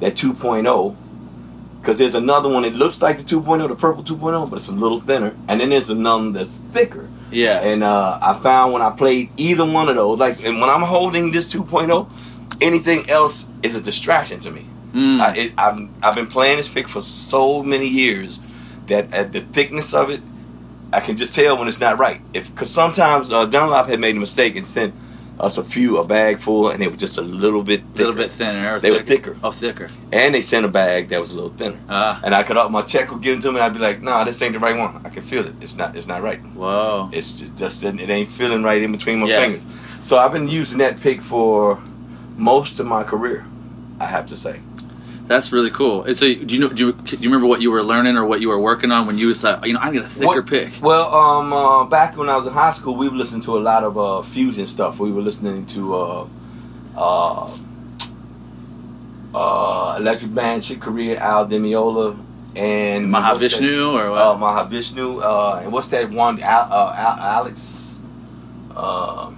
that 0.00 0.14
2.0, 0.14 0.96
because 1.82 1.98
there's 1.98 2.14
another 2.14 2.48
one 2.48 2.62
that 2.62 2.74
looks 2.74 3.02
like 3.02 3.18
the 3.18 3.24
2.0, 3.24 3.66
the 3.66 3.74
purple 3.74 4.04
2.0, 4.04 4.48
but 4.48 4.56
it's 4.56 4.68
a 4.68 4.72
little 4.72 5.00
thinner, 5.00 5.34
and 5.48 5.60
then 5.60 5.70
there's 5.70 5.90
another 5.90 6.22
one 6.22 6.32
that's 6.32 6.58
thicker. 6.58 7.08
Yeah. 7.32 7.60
And 7.60 7.82
uh, 7.82 8.20
I 8.22 8.34
found 8.34 8.72
when 8.72 8.82
I 8.82 8.90
played 8.90 9.30
either 9.36 9.64
one 9.64 9.88
of 9.88 9.96
those, 9.96 10.20
like, 10.20 10.44
and 10.44 10.60
when 10.60 10.70
I'm 10.70 10.82
holding 10.82 11.32
this 11.32 11.52
2.0, 11.52 12.08
anything 12.62 13.10
else 13.10 13.48
is 13.64 13.74
a 13.74 13.80
distraction 13.80 14.38
to 14.40 14.52
me. 14.52 14.64
Mm. 14.92 15.20
I, 15.20 15.36
it, 15.36 15.52
I've, 15.58 15.88
I've 16.04 16.14
been 16.14 16.28
playing 16.28 16.58
this 16.58 16.68
pick 16.68 16.86
for 16.86 17.00
so 17.00 17.64
many 17.64 17.88
years 17.88 18.38
that 18.86 19.12
at 19.12 19.32
the 19.32 19.40
thickness 19.40 19.92
of 19.92 20.10
it, 20.10 20.20
I 20.92 21.00
can 21.00 21.16
just 21.16 21.34
tell 21.34 21.58
when 21.58 21.66
it's 21.66 21.80
not 21.80 21.98
right. 21.98 22.20
If 22.32 22.48
because 22.54 22.70
sometimes 22.70 23.32
uh, 23.32 23.46
Dunlop 23.46 23.88
had 23.88 23.98
made 23.98 24.14
a 24.14 24.20
mistake 24.20 24.54
and 24.54 24.66
sent 24.66 24.94
us 25.40 25.58
a 25.58 25.64
few 25.64 25.98
a 25.98 26.04
bag 26.04 26.38
full, 26.38 26.68
and 26.70 26.82
it 26.82 26.90
was 26.90 27.00
just 27.00 27.18
a 27.18 27.22
little 27.22 27.62
bit 27.62 27.82
a 27.94 27.98
little 27.98 28.14
bit 28.14 28.30
thinner. 28.30 28.74
Or 28.76 28.80
They 28.80 28.90
were 28.90 29.02
thicker. 29.02 29.36
Oh, 29.42 29.50
thicker. 29.50 29.88
And 30.12 30.34
they 30.34 30.40
sent 30.40 30.64
a 30.64 30.68
bag 30.68 31.08
that 31.08 31.20
was 31.20 31.32
a 31.32 31.34
little 31.34 31.50
thinner. 31.50 31.78
Ah. 31.88 32.20
And 32.22 32.34
I 32.34 32.42
could, 32.42 32.56
uh, 32.56 32.68
my 32.68 32.82
check 32.82 33.10
would 33.12 33.22
get 33.22 33.34
into 33.34 33.50
me, 33.50 33.56
and 33.56 33.64
I'd 33.64 33.72
be 33.72 33.78
like, 33.80 34.02
"Nah, 34.02 34.24
this 34.24 34.40
ain't 34.42 34.52
the 34.52 34.58
right 34.58 34.76
one. 34.76 35.00
I 35.04 35.08
can 35.08 35.22
feel 35.22 35.46
it. 35.46 35.54
It's 35.60 35.76
not. 35.76 35.96
It's 35.96 36.06
not 36.06 36.22
right. 36.22 36.40
Whoa. 36.54 37.08
It's 37.12 37.38
just, 37.40 37.56
just 37.56 37.82
it 37.84 38.08
ain't 38.10 38.30
feeling 38.30 38.62
right 38.62 38.82
in 38.82 38.92
between 38.92 39.20
my 39.20 39.26
Yeah. 39.26 39.40
fingers." 39.40 39.64
So 40.02 40.18
I've 40.18 40.32
been 40.32 40.48
using 40.48 40.78
that 40.78 41.00
pick 41.00 41.22
for 41.22 41.78
most 42.36 42.80
of 42.80 42.86
my 42.86 43.02
career. 43.02 43.44
I 44.00 44.06
have 44.06 44.26
to 44.26 44.36
say. 44.36 44.60
That's 45.26 45.52
really 45.52 45.70
cool. 45.70 46.02
And 46.04 46.16
so, 46.16 46.26
do 46.26 46.54
you 46.54 46.60
know? 46.60 46.68
Do 46.68 46.86
you, 46.88 46.92
do 46.92 47.16
you 47.16 47.28
remember 47.28 47.46
what 47.46 47.62
you 47.62 47.70
were 47.70 47.82
learning 47.82 48.16
or 48.16 48.24
what 48.24 48.40
you 48.40 48.48
were 48.48 48.58
working 48.60 48.90
on 48.90 49.06
when 49.06 49.18
you 49.18 49.28
was 49.28 49.42
like, 49.44 49.64
you 49.64 49.72
know, 49.72 49.78
I 49.80 49.92
get 49.92 50.04
a 50.04 50.08
thicker 50.08 50.26
What- 50.26 50.46
pick. 50.46 50.72
Well, 50.82 51.14
um, 51.14 51.52
uh, 51.52 51.84
back 51.86 52.16
when 52.16 52.28
I 52.28 52.36
was 52.36 52.46
in 52.46 52.52
high 52.52 52.72
school, 52.72 52.96
we 52.96 53.08
would 53.08 53.16
listen 53.16 53.40
to 53.42 53.56
a 53.56 53.60
lot 53.60 53.84
of 53.84 53.96
uh, 53.96 54.22
fusion 54.22 54.66
stuff. 54.66 54.98
We 54.98 55.12
were 55.12 55.22
listening 55.22 55.64
to 55.66 55.94
uh, 55.94 56.26
uh, 56.96 57.58
uh, 59.34 59.96
Electric 59.98 60.34
Band, 60.34 60.62
Chick 60.62 60.80
Corea, 60.80 61.18
Al 61.18 61.46
Di 61.46 61.58
Meola, 61.58 62.18
and 62.56 63.06
Mahavishnu 63.06 63.92
or 63.94 64.10
what? 64.10 64.18
Uh, 64.20 64.34
Mahavishnu, 64.36 65.22
uh, 65.22 65.60
and 65.62 65.72
what's 65.72 65.86
that 65.88 66.10
one? 66.10 66.40
Al, 66.42 66.72
uh, 66.72 66.94
Al, 66.96 67.18
Alex. 67.38 68.02
Uh, 68.76 69.30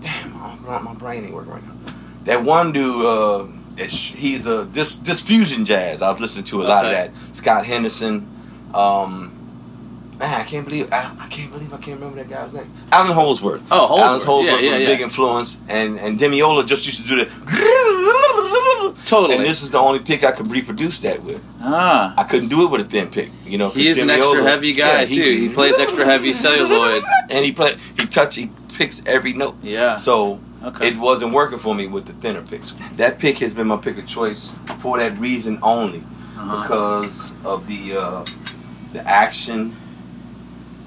damn, 0.00 0.32
my, 0.62 0.78
my 0.80 0.94
brain 0.94 1.24
ain't 1.24 1.34
working 1.34 1.52
right 1.52 1.66
now. 1.66 1.92
That 2.24 2.44
one 2.44 2.72
dude. 2.72 3.06
Uh, 3.06 3.46
that's- 3.80 4.12
he's 4.22 4.46
a 4.46 4.66
just 4.72 5.04
just 5.04 5.26
fusion 5.26 5.64
jazz. 5.64 6.02
I've 6.02 6.20
listened 6.20 6.46
to 6.46 6.62
a 6.62 6.64
lot 6.64 6.84
of 6.86 6.92
that. 6.92 7.10
Scott 7.32 7.66
Henderson. 7.66 8.26
Um, 8.74 9.32
Man, 10.18 10.38
I 10.38 10.44
can't 10.44 10.66
believe 10.66 10.92
I, 10.92 11.10
I 11.18 11.26
can't 11.28 11.50
believe 11.50 11.72
I 11.72 11.78
can't 11.78 11.98
remember 11.98 12.16
that 12.22 12.28
guy's 12.28 12.52
name. 12.52 12.70
Allan 12.92 13.12
Holdsworth. 13.12 13.62
Oh, 13.70 13.86
Holdsworth. 13.86 14.02
Allan 14.02 14.20
Holdsworth 14.20 14.46
Yeah, 14.46 14.58
yeah, 14.60 14.70
was 14.70 14.76
a 14.76 14.80
yeah. 14.82 14.86
big 14.86 15.00
influence, 15.00 15.58
and 15.68 15.98
and 15.98 16.18
Di 16.18 16.26
Meola 16.26 16.66
just 16.66 16.84
used 16.86 17.00
to 17.02 17.08
do 17.08 17.16
that. 17.24 17.30
Totally. 19.06 19.36
And 19.36 19.46
this 19.46 19.62
is 19.62 19.70
the 19.70 19.78
only 19.78 19.98
pick 19.98 20.24
I 20.24 20.32
could 20.32 20.50
reproduce 20.50 20.98
that 21.00 21.22
with. 21.22 21.42
ah. 21.62 22.14
I 22.16 22.24
couldn't 22.24 22.48
do 22.48 22.64
it 22.64 22.70
with 22.70 22.82
a 22.82 22.84
thin 22.84 23.08
pick, 23.08 23.30
you 23.44 23.58
know. 23.58 23.70
He 23.70 23.88
is 23.88 23.98
an 23.98 24.10
extra 24.10 24.42
heavy 24.42 24.72
guy 24.72 25.02
yeah, 25.02 25.06
too. 25.06 25.40
He 25.40 25.48
plays 25.48 25.78
extra 25.78 26.04
heavy 26.04 26.32
celluloid. 26.32 27.02
and 27.30 27.44
he 27.44 27.52
play 27.52 27.76
he 27.98 28.06
touch, 28.06 28.36
he 28.36 28.50
picks 28.74 29.02
every 29.06 29.32
note. 29.32 29.56
Yeah. 29.62 29.94
So 29.96 30.38
Okay. 30.62 30.88
it 30.88 30.98
wasn't 30.98 31.32
working 31.32 31.58
for 31.58 31.74
me 31.74 31.86
with 31.86 32.04
the 32.06 32.12
thinner 32.14 32.42
picks. 32.42 32.74
That 32.96 33.18
pick 33.18 33.38
has 33.38 33.54
been 33.54 33.66
my 33.68 33.76
pick 33.78 33.96
of 33.98 34.06
choice 34.06 34.52
for 34.80 34.98
that 34.98 35.16
reason 35.18 35.58
only, 35.62 36.02
Uh-huh. 36.36 36.62
because 36.62 37.32
of 37.44 37.66
the 37.66 37.96
uh, 37.96 38.24
the 38.92 39.06
action 39.08 39.74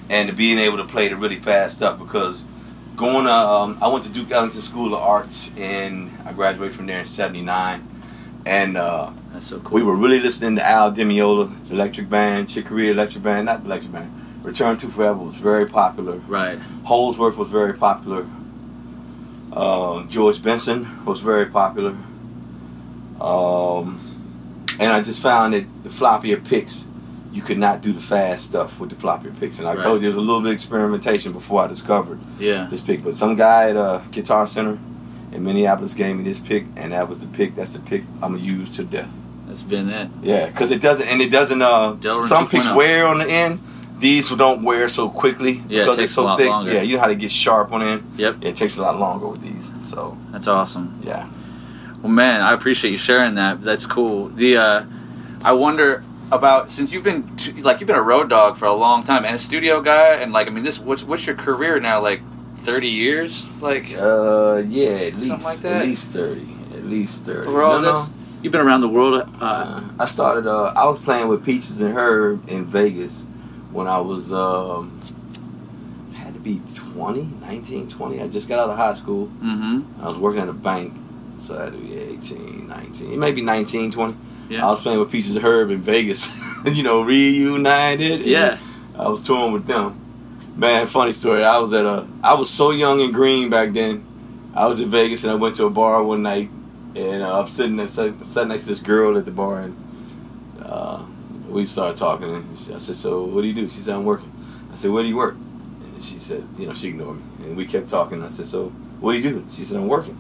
and 0.10 0.30
the 0.30 0.34
being 0.34 0.60
able 0.60 0.78
to 0.78 0.84
play 0.86 1.08
the 1.08 1.16
really 1.16 1.38
fast 1.38 1.78
stuff. 1.78 1.98
Because 1.98 2.44
going, 2.96 3.26
to, 3.26 3.32
um, 3.32 3.78
I 3.82 3.88
went 3.88 4.04
to 4.06 4.12
Duke 4.12 4.30
Ellington 4.32 4.62
School 4.62 4.94
of 4.94 5.02
Arts, 5.02 5.52
and 5.58 6.12
I 6.26 6.34
graduated 6.34 6.76
from 6.76 6.86
there 6.86 7.00
in 7.00 7.06
'79, 7.06 7.88
and. 8.46 8.78
Uh, 8.78 9.10
That's 9.32 9.48
so 9.48 9.60
cool. 9.62 9.74
we 9.80 9.84
were 9.84 9.96
really 9.96 10.20
listening 10.20 10.56
to 10.58 10.64
Al 10.68 10.92
Di 10.92 11.02
Meola, 11.04 11.50
Electric 11.72 12.08
Band, 12.10 12.48
Chick 12.50 12.68
Corea 12.68 12.92
Electric 12.92 13.24
Band, 13.24 13.46
not 13.48 13.66
Electric 13.66 13.92
Band. 13.92 14.12
Return 14.44 14.78
to 14.78 14.88
Forever 14.88 15.18
was 15.20 15.36
very 15.38 15.66
popular. 15.66 16.18
right. 16.28 16.60
Holdsworth 16.84 17.38
was 17.38 17.48
very 17.50 17.74
popular. 17.74 18.28
Uh, 19.56 20.04
George 20.08 20.42
Benson 20.42 21.06
was 21.06 21.20
very 21.20 21.46
popular. 21.46 21.96
Um, 23.22 24.00
and 24.80 24.92
I 24.92 25.02
just 25.02 25.22
found 25.22 25.54
that 25.54 25.66
the 25.84 25.90
floppier 25.90 26.44
picks, 26.44 26.88
you 27.32 27.42
could 27.42 27.58
not 27.60 27.82
do 27.82 27.94
the 27.94 28.02
fast 28.02 28.46
stuff 28.46 28.80
with 28.80 28.90
the 28.90 28.96
floppier 28.96 29.38
picks. 29.40 29.60
And 29.60 29.68
I 29.68 29.76
Right. 29.76 29.84
told 29.84 30.02
you 30.02 30.08
it 30.10 30.16
was 30.16 30.18
a 30.18 30.22
little 30.22 30.42
bit 30.42 30.50
of 30.50 30.54
experimentation 30.56 31.32
before 31.32 31.62
I 31.62 31.68
discovered 31.68 32.20
Yeah. 32.40 32.68
this 32.70 32.82
pick. 32.82 33.04
But 33.04 33.16
some 33.16 33.36
guy 33.36 33.70
at 33.70 33.78
uh, 33.78 34.00
Guitar 34.12 34.48
Center 34.48 34.78
in 35.32 35.44
Minneapolis 35.44 35.94
gave 35.94 36.16
me 36.16 36.24
this 36.24 36.40
pick, 36.40 36.66
and 36.76 36.92
that 36.92 37.08
was 37.08 37.20
the 37.22 37.28
pick. 37.28 37.56
That's 37.56 37.74
the 37.74 37.80
pick 37.80 38.04
I'm 38.22 38.34
gonna 38.36 38.44
use 38.44 38.72
to 38.78 38.84
death. 38.84 39.10
That's 39.48 39.62
been 39.64 39.90
it. 39.90 40.10
Yeah, 40.24 40.48
because 40.48 40.72
it 40.72 40.82
doesn't, 40.82 41.08
and 41.08 41.22
it 41.22 41.32
doesn't. 41.32 41.62
Uh, 41.62 41.94
Delrin 42.00 42.22
some 42.22 42.48
picks 42.48 42.70
wear 42.74 43.06
on 43.08 43.20
the 43.20 43.30
end. 43.30 43.60
These 44.04 44.30
don't 44.32 44.64
wear 44.64 44.90
so 44.90 45.08
quickly 45.08 45.54
Yeah, 45.54 45.62
it 45.62 45.84
because 45.84 45.96
they're 45.98 46.08
so 46.08 46.36
thick. 46.36 46.50
longer. 46.50 46.74
Yeah, 46.74 46.82
you 46.82 46.96
know 46.96 47.02
how 47.02 47.08
to 47.08 47.16
get 47.16 47.32
sharp 47.32 47.72
on 47.72 47.82
end. 47.82 48.04
Yep. 48.18 48.36
It 48.42 48.56
takes 48.58 48.76
a 48.78 48.82
lot 48.82 49.00
longer 49.00 49.28
with 49.28 49.42
these. 49.42 49.72
So 49.82 50.18
That's 50.34 50.48
awesome. 50.48 51.00
yeah. 51.04 51.30
Well, 52.02 52.12
man, 52.12 52.42
I 52.42 52.52
appreciate 52.54 52.92
you 52.92 52.98
sharing 52.98 53.36
that. 53.36 53.62
That's 53.64 53.86
cool. 53.86 54.28
The 54.28 54.58
uh, 54.58 54.84
I 55.42 55.54
wonder 55.54 56.04
about 56.34 56.70
since 56.70 56.92
you've 56.92 57.06
been 57.06 57.24
t- 57.38 57.54
like 57.62 57.80
you've 57.80 57.88
been 57.88 57.96
a 58.06 58.10
road 58.14 58.28
dog 58.30 58.58
for 58.58 58.66
a 58.66 58.74
long 58.74 59.04
time 59.06 59.24
and 59.24 59.36
a 59.36 59.40
studio 59.40 59.80
guy, 59.82 60.16
and 60.22 60.34
like 60.34 60.48
I 60.48 60.50
mean, 60.52 60.66
this 60.66 60.80
what's 60.80 61.04
what's 61.06 61.26
your 61.26 61.38
career 61.38 61.80
now? 61.80 62.02
Like 62.02 62.20
thirty 62.58 62.90
years? 62.90 63.48
Like 63.62 63.86
Uh, 63.98 64.64
yeah, 64.68 64.90
at 64.90 65.14
Something 65.14 65.30
least 65.30 65.46
like 65.46 65.60
that? 65.60 65.82
at 65.84 65.86
least 65.88 66.08
thirty. 66.12 66.50
At 66.74 66.84
least 66.86 67.24
thirty. 67.24 67.48
for 67.50 67.64
all 67.64 67.80
No, 67.82 67.94
this? 67.94 68.10
You've 68.42 68.52
been 68.52 68.60
around 68.68 68.82
the 68.82 68.90
world. 68.90 69.14
Uh, 69.40 69.46
Uh, 69.46 69.82
I 69.98 70.06
started. 70.08 70.46
Uh, 70.46 70.74
I 70.76 70.84
was 70.92 71.00
playing 71.00 71.30
with 71.30 71.46
Peaches 71.46 71.80
and 71.80 71.94
Herb 71.98 72.50
in 72.50 72.66
Vegas 72.66 73.26
when 73.74 73.88
I 73.88 74.00
was. 74.00 74.32
Um, 74.32 75.00
had 76.24 76.34
to 76.34 76.40
be 76.40 76.62
20, 76.74 77.24
19, 77.42 77.90
20. 77.90 78.22
I 78.22 78.28
just 78.28 78.48
got 78.48 78.60
out 78.60 78.70
of 78.70 78.78
high 78.78 78.94
school. 78.94 79.28
mm-hmm. 79.28 80.02
I 80.02 80.08
was 80.08 80.18
working 80.18 80.42
at 80.42 80.48
a 80.48 80.54
bank, 80.54 80.94
so 81.38 81.58
I 81.58 81.66
had 81.66 81.74
to 81.74 81.80
be 81.80 81.98
18, 81.98 82.68
19, 82.68 83.20
maybe 83.20 83.42
19, 83.42 83.92
20. 83.92 84.16
Yeah. 84.50 84.66
I 84.66 84.70
was 84.70 84.82
playing 84.82 85.00
with 85.00 85.12
Peaches 85.12 85.36
Herb 85.38 85.70
in 85.70 85.80
Vegas, 85.80 86.42
you 86.66 86.84
know, 86.84 87.02
reunited. 87.02 88.22
Yeah. 88.22 88.58
I 88.98 89.10
was 89.10 89.22
touring 89.26 89.52
with 89.52 89.66
them. 89.66 90.00
Man, 90.56 90.88
funny 90.88 91.14
story. 91.14 91.44
I 91.44 91.58
was 91.58 91.74
at 91.74 91.86
a, 91.86 92.08
I 92.24 92.36
was 92.36 92.50
so 92.50 92.72
young 92.72 93.02
and 93.02 93.14
green 93.14 93.50
back 93.50 93.74
then. 93.74 94.06
I 94.56 94.68
was 94.68 94.80
in 94.80 94.88
Vegas 94.90 95.24
and 95.24 95.32
I 95.32 95.36
went 95.36 95.56
to 95.56 95.66
a 95.66 95.70
bar 95.70 96.04
one 96.04 96.22
night, 96.22 96.50
and 96.96 97.24
uh, 97.24 97.40
I'm 97.40 97.48
sitting 97.48 97.76
there, 97.76 97.88
sat, 97.88 98.26
sat 98.26 98.48
next 98.48 98.64
to 98.64 98.70
this 98.70 98.82
girl 98.82 99.18
at 99.18 99.26
the 99.26 99.32
bar, 99.32 99.62
and 99.62 99.76
we 101.54 101.66
started 101.66 101.98
talking. 101.98 102.34
And 102.34 102.58
she, 102.60 102.74
I 102.74 102.78
said, 102.80 102.96
"So, 102.96 103.24
what 103.24 103.42
do 103.42 103.48
you 103.48 103.54
do?" 103.54 103.70
She 103.70 103.80
said, 103.82 103.96
"I'm 103.96 104.06
working." 104.06 104.32
I 104.72 104.76
said, 104.76 104.92
"Where 104.92 105.04
do 105.04 105.10
you 105.10 105.18
work?" 105.18 105.36
And 105.36 106.04
she 106.04 106.20
said, 106.20 106.44
"You 106.58 106.68
know, 106.68 106.74
she 106.74 106.90
ignored 106.90 107.18
me." 107.18 107.24
And 107.46 107.58
we 107.58 107.66
kept 107.66 107.90
talking. 107.90 108.24
I 108.24 108.28
said, 108.28 108.46
"So, 108.46 108.70
what 109.00 109.14
do 109.14 109.18
you 109.20 109.30
do?" 109.30 109.46
She 109.54 109.64
said, 109.66 109.78
"I'm 109.78 109.88
working." 109.88 110.18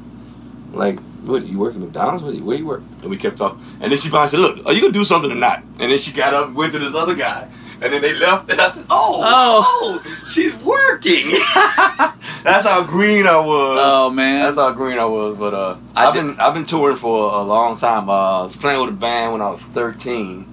I'm 0.72 0.80
like, 0.80 1.00
what? 1.24 1.46
You 1.46 1.60
work 1.60 1.74
at 1.75 1.80
McDonald's? 1.80 2.24
What, 2.24 2.36
where 2.42 2.58
you 2.58 2.66
work? 2.66 2.82
And 3.02 3.10
we 3.10 3.16
kept 3.18 3.38
talking. 3.38 3.63
And 3.80 3.92
then 3.92 3.98
she 3.98 4.10
finally 4.10 4.28
said, 4.30 4.40
"Look, 4.40 4.66
are 4.66 4.74
you 4.74 4.82
gonna 4.82 4.94
do 4.94 5.04
something 5.04 5.32
or 5.32 5.36
not?" 5.36 5.60
And 5.80 5.92
then 5.92 5.98
she 5.98 6.12
got 6.12 6.34
up, 6.34 6.54
went 6.54 6.74
to 6.74 6.80
this 6.80 6.96
other 6.96 7.16
guy, 7.16 7.48
and 7.82 7.94
then 7.94 8.02
they 8.02 8.13
left. 8.13 8.52
And 8.52 8.60
I 8.60 8.70
said, 8.72 8.86
"Oh, 8.90 9.22
Oh. 9.24 10.02
oh, 10.04 10.25
she's 10.25 10.56
working." 10.58 11.30
That's 12.44 12.66
how 12.68 12.84
green 12.84 13.25
I 13.25 13.38
was. 13.38 13.80
Oh 13.82 14.10
man. 14.10 14.44
That's 14.44 14.58
how 14.58 14.72
green 14.74 15.00
I 15.00 15.06
was. 15.06 15.38
But 15.38 15.54
uh, 15.54 15.78
I 15.96 16.08
I've 16.08 16.13
did- 16.13 16.25
been 16.25 16.40
I've 16.40 16.54
been 16.54 16.66
touring 16.66 16.98
for 16.98 17.32
a, 17.32 17.38
a 17.42 17.44
long 17.44 17.78
time. 17.78 18.10
Uh, 18.10 18.42
I 18.42 18.44
was 18.46 18.58
playing 18.58 18.82
with 18.82 18.90
a 18.90 18.98
band 18.98 19.32
when 19.32 19.42
I 19.42 19.50
was 19.52 19.62
13. 19.62 20.52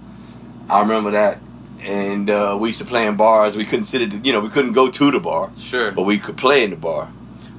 I 0.70 0.80
remember 0.82 1.10
that, 1.12 1.38
and 1.82 2.30
uh, 2.30 2.56
we 2.60 2.68
used 2.68 2.78
to 2.78 2.84
play 2.84 3.06
in 3.06 3.16
bars. 3.16 3.56
We 3.56 3.64
couldn't 3.64 3.84
sit 3.84 4.02
at 4.02 4.10
the, 4.10 4.18
you 4.18 4.32
know 4.32 4.40
we 4.40 4.48
couldn't 4.50 4.72
go 4.72 4.90
to 4.90 5.10
the 5.10 5.20
bar, 5.20 5.50
sure. 5.58 5.90
but 5.92 6.02
we 6.02 6.18
could 6.18 6.36
play 6.36 6.64
in 6.64 6.70
the 6.70 6.76
bar. 6.76 7.12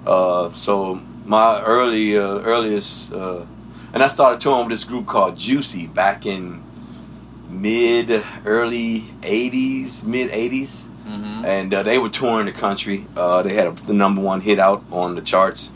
Uh, 0.06 0.52
so 0.52 0.96
my 1.26 1.62
early 1.64 2.18
uh, 2.18 2.40
earliest, 2.42 3.14
uh, 3.14 3.46
and 3.94 4.02
I 4.02 4.08
started 4.08 4.42
touring 4.42 4.68
with 4.68 4.72
this 4.78 4.84
group 4.84 5.08
called 5.08 5.38
Juicy 5.38 5.88
back 5.88 6.26
in 6.26 6.64
mid 7.50 8.24
early 8.46 9.02
80s, 9.22 10.06
mid 10.06 10.30
80s 10.32 10.88
Mm-hmm. 11.02 11.46
and 11.46 11.74
uh, 11.74 11.84
they 11.84 11.98
were 11.98 12.10
touring 12.10 12.46
the 12.46 12.52
country. 12.52 13.06
Uh, 13.18 13.42
they 13.42 13.54
had 13.56 13.68
a, 13.68 13.72
the 13.72 13.94
number 13.94 14.22
one 14.22 14.40
hit 14.40 14.60
out 14.60 14.84
on 14.92 15.16
the 15.16 15.22
charts. 15.22 15.72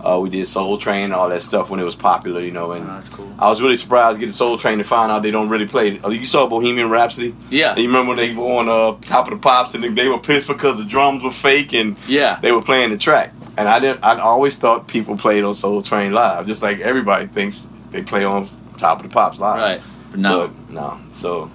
Uh, 0.00 0.18
we 0.20 0.30
did 0.30 0.46
Soul 0.46 0.78
Train, 0.78 1.10
all 1.12 1.28
that 1.28 1.42
stuff 1.42 1.70
when 1.70 1.80
it 1.80 1.84
was 1.84 1.96
popular, 1.96 2.40
you 2.40 2.52
know. 2.52 2.66
Oh, 2.66 2.72
And 2.72 2.88
that's 2.88 3.08
cool. 3.08 3.28
I 3.38 3.48
was 3.48 3.60
really 3.60 3.74
surprised 3.76 4.16
to 4.18 4.24
get 4.24 4.32
Soul 4.32 4.56
Train 4.56 4.78
to 4.78 4.84
find 4.84 5.10
out 5.10 5.22
they 5.24 5.30
don't 5.32 5.48
really 5.48 5.66
play. 5.66 5.88
it. 5.96 6.04
Uh, 6.04 6.10
You 6.10 6.24
saw 6.24 6.46
Bohemian 6.46 6.88
Rhapsody. 6.88 7.34
Yeah. 7.50 7.76
You 7.76 7.86
remember 7.88 8.10
when 8.10 8.16
they 8.18 8.32
were 8.34 8.44
on 8.44 8.68
uh, 8.68 8.96
Top 9.02 9.26
of 9.26 9.32
the 9.32 9.38
Pops 9.38 9.74
and 9.74 9.82
they 9.96 10.06
were 10.08 10.18
pissed 10.18 10.46
because 10.46 10.78
the 10.78 10.84
drums 10.84 11.22
were 11.24 11.32
fake 11.32 11.72
and 11.74 11.96
Yeah. 12.06 12.38
they 12.40 12.52
were 12.52 12.62
playing 12.62 12.90
the 12.90 12.98
track. 12.98 13.32
And 13.56 13.68
I 13.68 13.80
didn't. 13.80 14.04
I 14.04 14.20
always 14.20 14.56
thought 14.56 14.86
people 14.86 15.16
played 15.16 15.42
on 15.42 15.52
Soul 15.54 15.82
Train 15.82 16.12
live, 16.12 16.46
just 16.46 16.62
like 16.62 16.78
everybody 16.78 17.26
thinks 17.26 17.66
they 17.90 18.02
play 18.02 18.24
on 18.24 18.46
Top 18.76 18.98
of 19.02 19.08
the 19.08 19.12
Pops 19.12 19.40
live. 19.40 19.58
Right. 19.60 19.80
But 20.12 20.20
no. 20.20 20.46
But 20.48 20.70
no. 20.70 21.00
So 21.10 21.50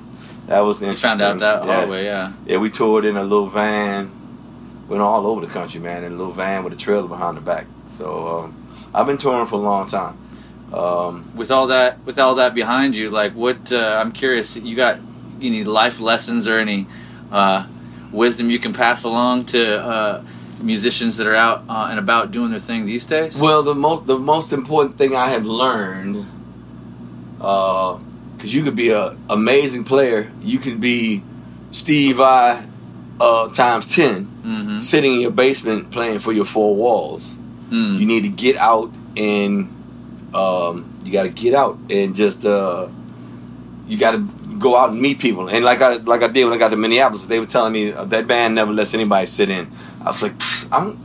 that 0.47 0.59
was 0.59 0.81
interesting. 0.81 1.07
found 1.11 1.21
out 1.21 1.39
that 1.39 1.65
yeah. 1.65 1.75
hard 1.75 1.89
way. 1.89 2.03
Yeah. 2.03 2.33
Yeah, 2.45 2.57
we 2.57 2.69
toured 2.69 3.05
in 3.05 3.15
a 3.15 3.23
little 3.23 3.47
van. 3.47 4.11
Went 4.89 5.01
all 5.01 5.25
over 5.25 5.39
the 5.39 5.47
country, 5.47 5.79
man, 5.79 6.03
in 6.03 6.11
a 6.11 6.15
little 6.17 6.33
van 6.33 6.65
with 6.65 6.73
a 6.73 6.75
trailer 6.75 7.07
behind 7.07 7.37
the 7.37 7.41
back. 7.41 7.67
So 7.93 8.39
um, 8.39 8.67
I've 8.93 9.05
been 9.05 9.17
touring 9.17 9.45
for 9.45 9.55
a 9.55 9.59
long 9.59 9.85
time. 9.85 10.17
Um, 10.73 11.35
with 11.35 11.51
all 11.51 11.67
that 11.67 12.03
with 12.03 12.17
all 12.17 12.33
that 12.35 12.55
behind 12.55 12.95
you 12.95 13.11
like 13.11 13.33
what 13.33 13.71
uh, 13.71 14.01
i'm 14.01 14.11
curious 14.11 14.55
you 14.55 14.75
got 14.75 14.97
any 15.39 15.63
life 15.63 15.99
lessons 15.99 16.47
or 16.47 16.57
any 16.57 16.87
uh, 17.31 17.67
wisdom 18.11 18.49
you 18.49 18.57
can 18.57 18.73
pass 18.73 19.03
along 19.03 19.45
to 19.45 19.79
uh, 19.79 20.23
musicians 20.61 21.17
that 21.17 21.27
are 21.27 21.35
out 21.35 21.63
uh, 21.69 21.89
and 21.91 21.99
about 21.99 22.31
doing 22.31 22.49
their 22.49 22.59
thing 22.59 22.87
these 22.87 23.05
days 23.05 23.37
well, 23.37 23.61
the 23.61 23.75
most 23.75 24.07
the 24.07 24.17
most 24.17 24.51
important 24.51 24.97
thing 24.97 25.15
I 25.15 25.29
have 25.29 25.45
learned, 25.45 26.25
because 27.37 28.53
you 28.53 28.63
could 28.63 28.75
be 28.75 28.89
a 28.89 29.15
amazing 29.29 29.83
player, 29.83 30.31
you 30.41 30.57
could 30.57 30.79
be 30.79 31.21
Steve 31.69 32.15
Vai 32.15 32.65
uh, 33.19 33.49
times 33.49 33.93
10 33.93 34.25
mm-hmm. 34.25 34.79
sitting 34.79 35.13
in 35.13 35.21
your 35.21 35.31
basement 35.31 35.91
playing 35.91 36.19
for 36.19 36.31
your 36.31 36.45
four 36.45 36.75
walls. 36.75 37.35
Mm. 37.73 37.99
You 37.99 38.05
need 38.05 38.21
to 38.21 38.29
get 38.29 38.55
out 38.57 38.91
and 39.17 39.69
um, 40.33 40.99
you 41.03 41.11
got 41.11 41.23
to 41.23 41.29
get 41.29 41.53
out 41.53 41.77
and 41.89 42.15
just 42.15 42.45
uh, 42.45 42.87
you 43.87 43.97
got 43.97 44.11
to 44.11 44.19
go 44.59 44.75
out 44.75 44.91
and 44.91 45.01
meet 45.01 45.19
people. 45.19 45.49
And 45.49 45.65
like 45.65 45.81
I 45.81 45.97
like 45.97 46.21
I 46.21 46.27
did 46.27 46.45
when 46.45 46.53
I 46.53 46.57
got 46.57 46.69
to 46.69 46.77
Minneapolis, 46.77 47.25
they 47.25 47.39
were 47.39 47.45
telling 47.45 47.73
me 47.73 47.91
uh, 47.91 48.05
that 48.05 48.27
band 48.27 48.55
never 48.55 48.71
lets 48.71 48.93
anybody 48.93 49.25
sit 49.25 49.49
in. 49.49 49.69
I 50.01 50.05
was 50.05 50.21
like, 50.23 50.33
I'm, 50.71 50.99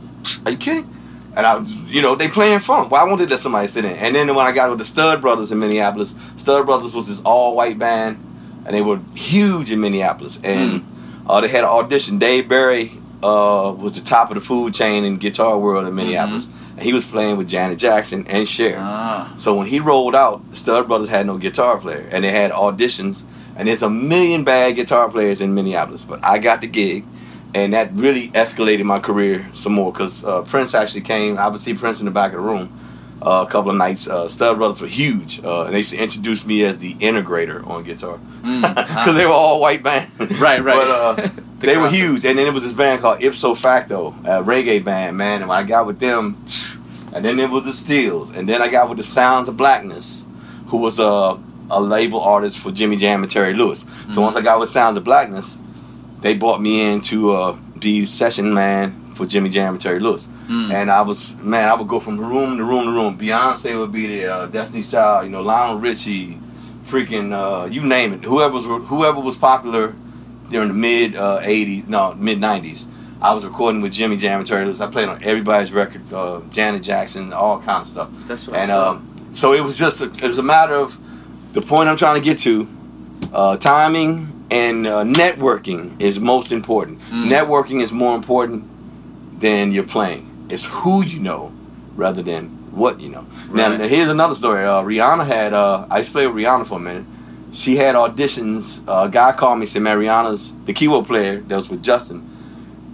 are 0.45 0.51
you 0.51 0.57
kidding? 0.57 0.95
And 1.35 1.45
I, 1.45 1.57
was, 1.57 1.71
you 1.71 2.01
know, 2.01 2.15
they 2.15 2.27
playing 2.27 2.59
funk. 2.59 2.91
Why 2.91 3.03
won't 3.03 3.19
they 3.19 3.25
let 3.25 3.39
somebody 3.39 3.67
sit 3.67 3.85
in? 3.85 3.91
And 3.91 4.15
then 4.15 4.33
when 4.33 4.45
I 4.45 4.51
got 4.51 4.69
with 4.69 4.79
the 4.79 4.85
Stud 4.85 5.21
Brothers 5.21 5.51
in 5.51 5.59
Minneapolis, 5.59 6.15
Stud 6.37 6.65
Brothers 6.65 6.93
was 6.93 7.07
this 7.07 7.21
all 7.21 7.55
white 7.55 7.77
band, 7.79 8.17
and 8.65 8.75
they 8.75 8.81
were 8.81 8.99
huge 9.15 9.71
in 9.71 9.79
Minneapolis. 9.79 10.39
And 10.43 10.85
uh, 11.27 11.39
they 11.39 11.47
had 11.47 11.63
an 11.63 11.69
audition. 11.69 12.17
Dave 12.17 12.49
Barry 12.49 12.91
uh, 13.23 13.73
was 13.77 13.93
the 13.93 14.05
top 14.05 14.31
of 14.31 14.35
the 14.35 14.41
food 14.41 14.73
chain 14.73 15.03
in 15.05 15.17
guitar 15.17 15.57
world 15.57 15.87
in 15.87 15.95
Minneapolis, 15.95 16.47
and 16.79 16.85
he 16.87 16.93
was 16.93 17.03
playing 17.03 17.35
with 17.35 17.49
Janet 17.49 17.77
Jackson 17.77 18.25
and 18.27 18.47
Cher. 18.47 18.77
ah, 18.79 19.33
So 19.35 19.53
when 19.53 19.67
he 19.67 19.81
rolled 19.81 20.15
out, 20.15 20.49
the 20.49 20.55
Stud 20.55 20.87
Brothers 20.87 21.09
had 21.09 21.25
no 21.25 21.37
guitar 21.37 21.77
player, 21.77 22.07
and 22.09 22.23
they 22.23 22.31
had 22.31 22.51
auditions. 22.51 23.23
And 23.57 23.67
there's 23.67 23.81
a 23.83 23.89
million 23.89 24.45
bad 24.45 24.77
guitar 24.77 25.09
players 25.09 25.41
in 25.41 25.53
Minneapolis, 25.53 26.05
but 26.05 26.23
I 26.23 26.39
got 26.39 26.61
the 26.61 26.67
gig, 26.67 27.03
and 27.53 27.73
that 27.73 27.91
really 27.93 28.29
escalated 28.29 28.85
my 28.85 28.99
career 28.99 29.45
some 29.51 29.73
more. 29.73 29.91
Cause 29.91 30.23
uh, 30.23 30.43
Prince 30.43 30.73
actually 30.73 31.01
came. 31.01 31.37
I 31.37 31.49
would 31.49 31.59
see 31.59 31.73
Prince 31.73 31.99
in 31.99 32.05
the 32.05 32.11
back 32.11 32.31
of 32.31 32.37
the 32.41 32.47
room 32.47 32.69
uh, 33.21 33.43
a 33.45 33.51
couple 33.51 33.71
of 33.71 33.75
nights. 33.75 34.07
Uh, 34.07 34.29
Stud 34.29 34.57
Brothers 34.57 34.79
were 34.79 34.87
huge, 34.87 35.43
uh, 35.43 35.63
and 35.65 35.73
they 35.73 35.79
used 35.79 35.91
to 35.91 35.97
introduce 35.97 36.45
me 36.45 36.63
as 36.63 36.77
the 36.77 36.93
integrator 36.95 37.67
on 37.67 37.83
guitar, 37.83 38.17
because 38.41 39.17
they 39.17 39.25
were 39.25 39.33
all 39.33 39.59
white 39.59 39.83
band. 39.83 40.07
Right, 40.39 40.63
right. 40.63 40.63
But 40.87 40.89
uh, 40.89 41.29
The 41.59 41.67
they 41.67 41.77
were 41.77 41.89
huge, 41.89 42.25
and 42.25 42.39
then 42.39 42.47
it 42.47 42.53
was 42.53 42.63
this 42.63 42.73
band 42.73 43.01
called 43.01 43.21
Ipso 43.21 43.53
Facto, 43.53 44.15
a 44.23 44.41
reggae 44.43 44.83
band, 44.83 45.17
man. 45.17 45.41
And 45.41 45.49
when 45.49 45.57
I 45.57 45.63
got 45.63 45.85
with 45.85 45.99
them, 45.99 46.41
and 47.13 47.25
then 47.25 47.39
it 47.39 47.49
was 47.49 47.65
the 47.65 47.73
Steels, 47.73 48.31
and 48.31 48.47
then 48.47 48.61
I 48.61 48.69
got 48.69 48.87
with 48.87 48.97
the 48.97 49.03
Sounds 49.03 49.49
of 49.49 49.57
Blackness, 49.57 50.25
who 50.67 50.77
was 50.77 50.99
a 50.99 51.39
a 51.71 51.79
label 51.79 52.19
artist 52.21 52.59
for 52.59 52.71
Jimmy 52.71 52.95
Jam 52.95 53.21
and 53.21 53.31
Terry 53.31 53.53
Lewis. 53.53 53.85
So 54.11 54.21
once 54.21 54.35
I 54.35 54.41
got 54.41 54.59
with 54.59 54.69
Sounds 54.69 54.97
of 54.97 55.03
Blackness, 55.03 55.57
they 56.21 56.35
brought 56.35 56.61
me 56.61 56.81
in 56.81 57.01
to 57.01 57.31
uh, 57.31 57.57
be 57.79 58.05
session 58.05 58.53
man 58.53 59.05
for 59.13 59.25
Jimmy 59.25 59.49
Jam 59.49 59.73
and 59.73 59.81
Terry 59.81 59.99
Lewis. 59.99 60.27
Mm. 60.47 60.73
And 60.73 60.91
I 60.91 61.01
was 61.01 61.35
man, 61.37 61.67
I 61.67 61.73
would 61.75 61.87
go 61.87 61.99
from 61.99 62.19
room 62.19 62.57
to 62.57 62.63
room 62.63 62.85
to 62.85 62.91
room. 62.91 63.17
Beyonce 63.17 63.77
would 63.77 63.91
be 63.91 64.07
there, 64.07 64.31
uh, 64.31 64.45
Destiny's 64.47 64.89
Child, 64.89 65.25
you 65.25 65.31
know, 65.31 65.41
Lionel 65.41 65.77
Richie, 65.77 66.39
freaking 66.85 67.33
uh, 67.33 67.65
you 67.65 67.81
name 67.81 68.13
it. 68.13 68.23
Whoever 68.23 68.53
was 68.53 68.65
whoever 68.87 69.19
was 69.19 69.35
popular 69.35 69.93
during 70.49 70.67
the 70.67 70.73
mid 70.73 71.15
uh, 71.15 71.39
'80s, 71.41 71.87
no 71.87 72.13
mid 72.15 72.39
'90s. 72.39 72.85
I 73.21 73.33
was 73.33 73.43
recording 73.45 73.81
with 73.81 73.91
Jimmy 73.91 74.15
Jam 74.15 74.39
and 74.39 74.47
Terry 74.47 74.63
Lewis. 74.65 74.79
I 74.79 74.87
played 74.89 75.09
on 75.09 75.21
everybody's 75.23 75.73
record, 75.73 76.11
uh, 76.13 76.39
Janet 76.49 76.83
Jackson, 76.83 77.33
all 77.33 77.59
kinds 77.59 77.89
of 77.89 77.91
stuff. 77.93 78.09
That's 78.27 78.47
what 78.47 78.55
And 78.57 78.71
I 78.71 78.75
um, 78.87 79.27
so 79.31 79.53
it 79.53 79.61
was 79.61 79.77
just 79.77 80.01
a, 80.01 80.05
it 80.05 80.23
was 80.23 80.37
a 80.37 80.43
matter 80.43 80.73
of 80.75 80.97
the 81.53 81.61
point 81.61 81.89
I'm 81.89 81.97
trying 81.97 82.21
to 82.21 82.25
get 82.25 82.39
to. 82.39 82.67
Uh, 83.33 83.57
timing 83.57 84.45
and 84.49 84.87
uh, 84.87 85.03
networking 85.03 85.99
is 86.01 86.19
most 86.19 86.51
important. 86.51 86.99
Mm. 87.09 87.25
Networking 87.29 87.81
is 87.81 87.91
more 87.91 88.15
important 88.15 88.63
than 89.41 89.71
your 89.71 89.83
playing. 89.83 90.47
It's 90.49 90.65
who 90.65 91.03
you 91.03 91.19
know 91.19 91.51
rather 91.95 92.21
than 92.23 92.47
what 92.71 92.99
you 93.01 93.09
know. 93.09 93.25
Now, 93.51 93.69
Right. 93.69 93.79
now 93.79 93.87
here's 93.87 94.09
another 94.09 94.33
story. 94.35 94.63
Uh, 94.65 94.81
Rihanna 94.81 95.27
had 95.27 95.53
uh, 95.53 95.85
I 95.89 95.97
used 95.97 96.09
to 96.09 96.13
play 96.13 96.27
with 96.27 96.35
Rihanna 96.37 96.65
for 96.65 96.77
a 96.77 96.79
minute. 96.79 97.05
She 97.51 97.75
had 97.77 97.95
auditions. 97.95 98.87
Uh, 98.87 99.07
a 99.07 99.09
guy 99.09 99.31
called 99.31 99.59
me 99.59 99.65
said, 99.65 99.81
"Man, 99.81 99.97
Rihanna's 99.97 100.53
the 100.65 100.73
keyboard 100.73 101.05
player 101.07 101.37
that 101.39 101.55
was 101.55 101.69
with 101.69 101.81
Justin, 101.83 102.21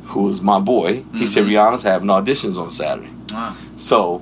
who 0.06 0.24
was 0.24 0.42
my 0.42 0.60
boy. 0.60 1.04
He 1.14 1.28
said 1.28 1.44
Mhm. 1.46 1.50
Rihanna's 1.50 1.84
having 1.84 2.08
auditions 2.08 2.58
on 2.62 2.70
Saturday." 2.70 3.10
Wow. 3.34 3.54
So 3.76 4.22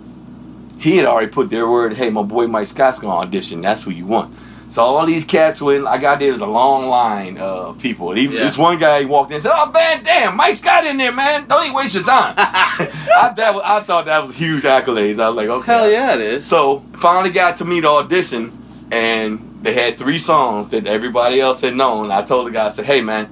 he 0.79 0.97
had 0.97 1.05
already 1.05 1.27
put 1.27 1.49
their 1.49 1.67
word, 1.69 1.93
hey, 1.93 2.09
my 2.09 2.23
boy 2.23 2.47
Mike 2.47 2.67
Scott's 2.67 2.99
gonna 2.99 3.15
audition. 3.19 3.61
That's 3.61 3.83
who 3.83 3.91
you 3.91 4.05
want. 4.05 4.33
So 4.69 4.81
all 4.81 5.05
these 5.05 5.23
cats 5.23 5.61
went. 5.61 5.85
I 5.85 5.99
got 5.99 6.17
there. 6.17 6.29
There's 6.31 6.41
a 6.41 6.47
long 6.47 6.89
line 6.89 7.37
of 7.37 7.77
people. 7.77 8.09
And 8.09 8.17
even 8.17 8.37
Yeah. 8.37 8.43
this 8.43 8.57
one 8.57 8.79
guy 8.79 9.01
he 9.01 9.05
walked 9.05 9.29
in 9.29 9.35
and 9.35 9.43
said, 9.43 9.51
"Oh 9.53 9.69
man, 9.71 10.01
damn, 10.03 10.35
Mike 10.35 10.57
Scott 10.57 10.83
in 10.83 10.97
there, 10.97 11.11
man. 11.11 11.45
Don't 11.47 11.63
even 11.63 11.75
waste 11.75 11.93
your 11.93 12.03
time." 12.03 12.33
I, 12.37 13.31
that 13.37 13.53
was, 13.53 13.61
I 13.63 13.81
thought 13.81 14.05
that 14.05 14.25
was 14.25 14.35
huge 14.35 14.63
accolades. 14.63 15.19
I 15.19 15.27
was 15.27 15.35
like, 15.35 15.47
okay. 15.47 15.71
Hell 15.71 15.91
yeah, 15.91 16.15
it 16.15 16.21
is. 16.21 16.47
So 16.47 16.83
finally 16.93 17.29
got 17.29 17.57
to 17.57 17.65
meet 17.65 17.81
the 17.81 17.89
audition, 17.89 18.51
and 18.91 19.52
they 19.63 19.74
had 19.74 19.98
three 19.98 20.17
songs 20.17 20.70
that 20.70 20.86
everybody 20.86 21.39
else 21.39 21.62
had 21.62 21.75
known. 21.75 22.12
I 22.12 22.22
told 22.22 22.48
the 22.48 22.51
guy, 22.51 22.67
I 22.67 22.70
said, 22.70 22.86
"Hey 22.86 23.01
man, 23.01 23.27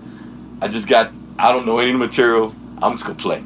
I 0.62 0.68
just 0.68 0.88
got. 0.88 1.12
I 1.38 1.52
don't 1.52 1.66
know 1.66 1.80
any 1.80 1.94
material. 1.94 2.56
I'm 2.82 2.94
just 2.94 3.04
gonna 3.04 3.16
play." 3.16 3.44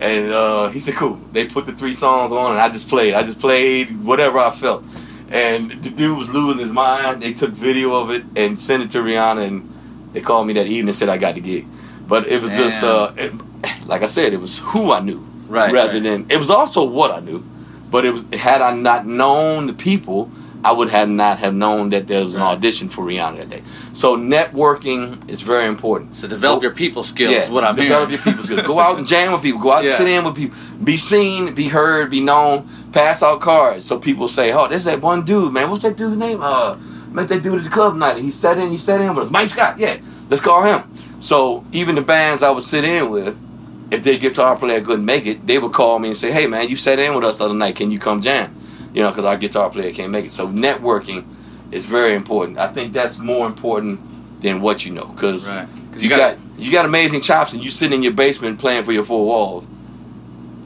And 0.00 0.30
uh, 0.30 0.68
he 0.68 0.78
said, 0.78 0.94
"Cool." 0.94 1.18
They 1.32 1.46
put 1.46 1.66
the 1.66 1.72
three 1.72 1.92
songs 1.92 2.30
on, 2.30 2.52
and 2.52 2.60
I 2.60 2.68
just 2.68 2.88
played. 2.88 3.14
I 3.14 3.22
just 3.22 3.40
played 3.40 4.04
whatever 4.04 4.38
I 4.38 4.50
felt. 4.50 4.84
And 5.30 5.70
the 5.82 5.90
dude 5.90 6.18
was 6.18 6.28
losing 6.28 6.60
his 6.60 6.72
mind. 6.72 7.22
They 7.22 7.32
took 7.32 7.50
video 7.50 7.94
of 7.94 8.10
it 8.10 8.24
and 8.36 8.58
sent 8.58 8.82
it 8.82 8.90
to 8.90 8.98
Rihanna, 8.98 9.46
and 9.46 10.10
they 10.12 10.20
called 10.20 10.46
me 10.46 10.54
that 10.54 10.66
evening 10.66 10.88
and 10.88 10.96
said 10.96 11.08
I 11.08 11.18
got 11.18 11.36
the 11.36 11.40
gig. 11.40 11.66
But 12.08 12.26
it 12.26 12.42
was 12.42 12.56
just, 12.56 12.82
uh, 12.82 13.12
it, 13.16 13.32
like 13.86 14.02
I 14.02 14.06
said, 14.06 14.32
it 14.32 14.40
was 14.40 14.58
who 14.58 14.90
I 14.92 14.98
knew 14.98 15.24
Right, 15.46 15.72
rather 15.72 15.92
right. 15.94 16.02
than 16.02 16.26
it 16.28 16.36
was 16.36 16.50
also 16.50 16.84
what 16.84 17.12
I 17.12 17.20
knew. 17.20 17.44
But 17.90 18.04
it 18.04 18.12
was 18.12 18.26
had 18.32 18.60
I 18.60 18.74
not 18.74 19.06
known 19.06 19.68
the 19.68 19.72
people, 19.72 20.28
I 20.62 20.72
would 20.72 20.90
have 20.90 21.08
not 21.08 21.38
have 21.38 21.54
known 21.54 21.88
that 21.90 22.06
there 22.06 22.22
was 22.24 22.34
an 22.34 22.42
audition 22.42 22.88
for 22.90 23.02
Rihanna 23.04 23.38
that 23.38 23.50
day. 23.50 23.62
So 23.94 24.16
networking 24.16 25.28
is 25.30 25.40
very 25.40 25.66
important. 25.66 26.16
So 26.16 26.28
develop 26.28 26.60
Go- 26.60 26.64
your 26.68 26.74
people 26.74 27.02
skills. 27.02 27.32
is 27.34 27.50
what 27.50 27.64
I'm 27.64 27.74
develop 27.76 28.10
hearing. 28.10 28.22
your 28.24 28.34
people 28.34 28.44
skills. 28.44 28.66
Go 28.66 28.78
out 28.78 28.98
and 28.98 29.06
jam 29.06 29.32
with 29.32 29.42
people. 29.42 29.60
Go 29.60 29.72
out 29.72 29.84
Yeah. 29.84 29.90
and 29.90 29.98
sit 29.98 30.08
in 30.08 30.24
with 30.24 30.36
people. 30.36 30.56
Be 30.84 30.96
seen, 30.96 31.54
be 31.54 31.68
heard, 31.68 32.10
be 32.10 32.20
known. 32.20 32.68
Pass 32.92 33.22
out 33.22 33.40
cards 33.40 33.86
so 33.86 33.98
people 33.98 34.28
say, 34.28 34.52
"Oh, 34.52 34.66
there's 34.68 34.84
that 34.84 35.00
one 35.00 35.24
dude, 35.24 35.52
man. 35.52 35.70
What's 35.70 35.82
that 35.82 35.96
dude's 35.96 36.16
name? 36.16 36.40
Uh, 36.42 36.76
met 37.10 37.28
that 37.28 37.42
dude 37.42 37.58
at 37.58 37.64
the 37.64 37.70
club 37.70 37.96
night. 37.96 38.16
And 38.16 38.24
He 38.24 38.30
sat 38.30 38.58
in. 38.58 38.70
He 38.70 38.78
sat 38.78 39.00
in 39.00 39.14
with 39.14 39.26
us. 39.26 39.30
Mike 39.30 39.48
Scott. 39.48 39.78
Yeah, 39.78 39.96
let's 40.28 40.42
call 40.42 40.62
him." 40.62 40.82
So 41.20 41.64
even 41.72 41.94
the 41.94 42.00
bands 42.02 42.42
I 42.42 42.50
would 42.50 42.62
sit 42.64 42.84
in 42.84 43.10
with, 43.10 43.36
if 43.90 44.02
their 44.04 44.18
guitar 44.18 44.56
player 44.56 44.80
couldn't 44.80 45.04
make 45.04 45.26
it, 45.26 45.46
they 45.46 45.58
would 45.58 45.72
call 45.72 45.98
me 45.98 46.08
and 46.08 46.16
say, 46.16 46.30
"Hey, 46.32 46.46
man, 46.46 46.68
you 46.68 46.76
sat 46.76 46.98
in 46.98 47.14
with 47.14 47.24
us 47.24 47.38
the 47.38 47.44
other 47.44 47.54
night. 47.54 47.76
Can 47.76 47.90
you 47.90 47.98
come 47.98 48.20
jam?" 48.20 48.54
You 48.92 49.02
know, 49.02 49.10
because 49.10 49.24
our 49.24 49.36
guitar 49.36 49.70
player 49.70 49.92
can't 49.92 50.10
make 50.10 50.24
it. 50.26 50.32
So 50.32 50.48
networking 50.48 51.24
is 51.70 51.86
very 51.86 52.14
important. 52.14 52.58
I 52.58 52.66
think 52.68 52.92
that's 52.92 53.18
more 53.18 53.46
important 53.46 54.00
than 54.40 54.60
what 54.60 54.84
you 54.84 54.92
know, 54.92 55.04
because 55.06 55.46
Right. 55.48 55.68
you, 55.96 56.02
you 56.02 56.08
got 56.08 56.36
you 56.58 56.72
got 56.72 56.84
amazing 56.84 57.20
chops, 57.20 57.52
and 57.54 57.62
you 57.62 57.70
sit 57.70 57.92
in 57.92 58.02
your 58.02 58.12
basement 58.12 58.58
playing 58.58 58.84
for 58.84 58.92
your 58.92 59.04
four 59.04 59.24
walls. 59.24 59.66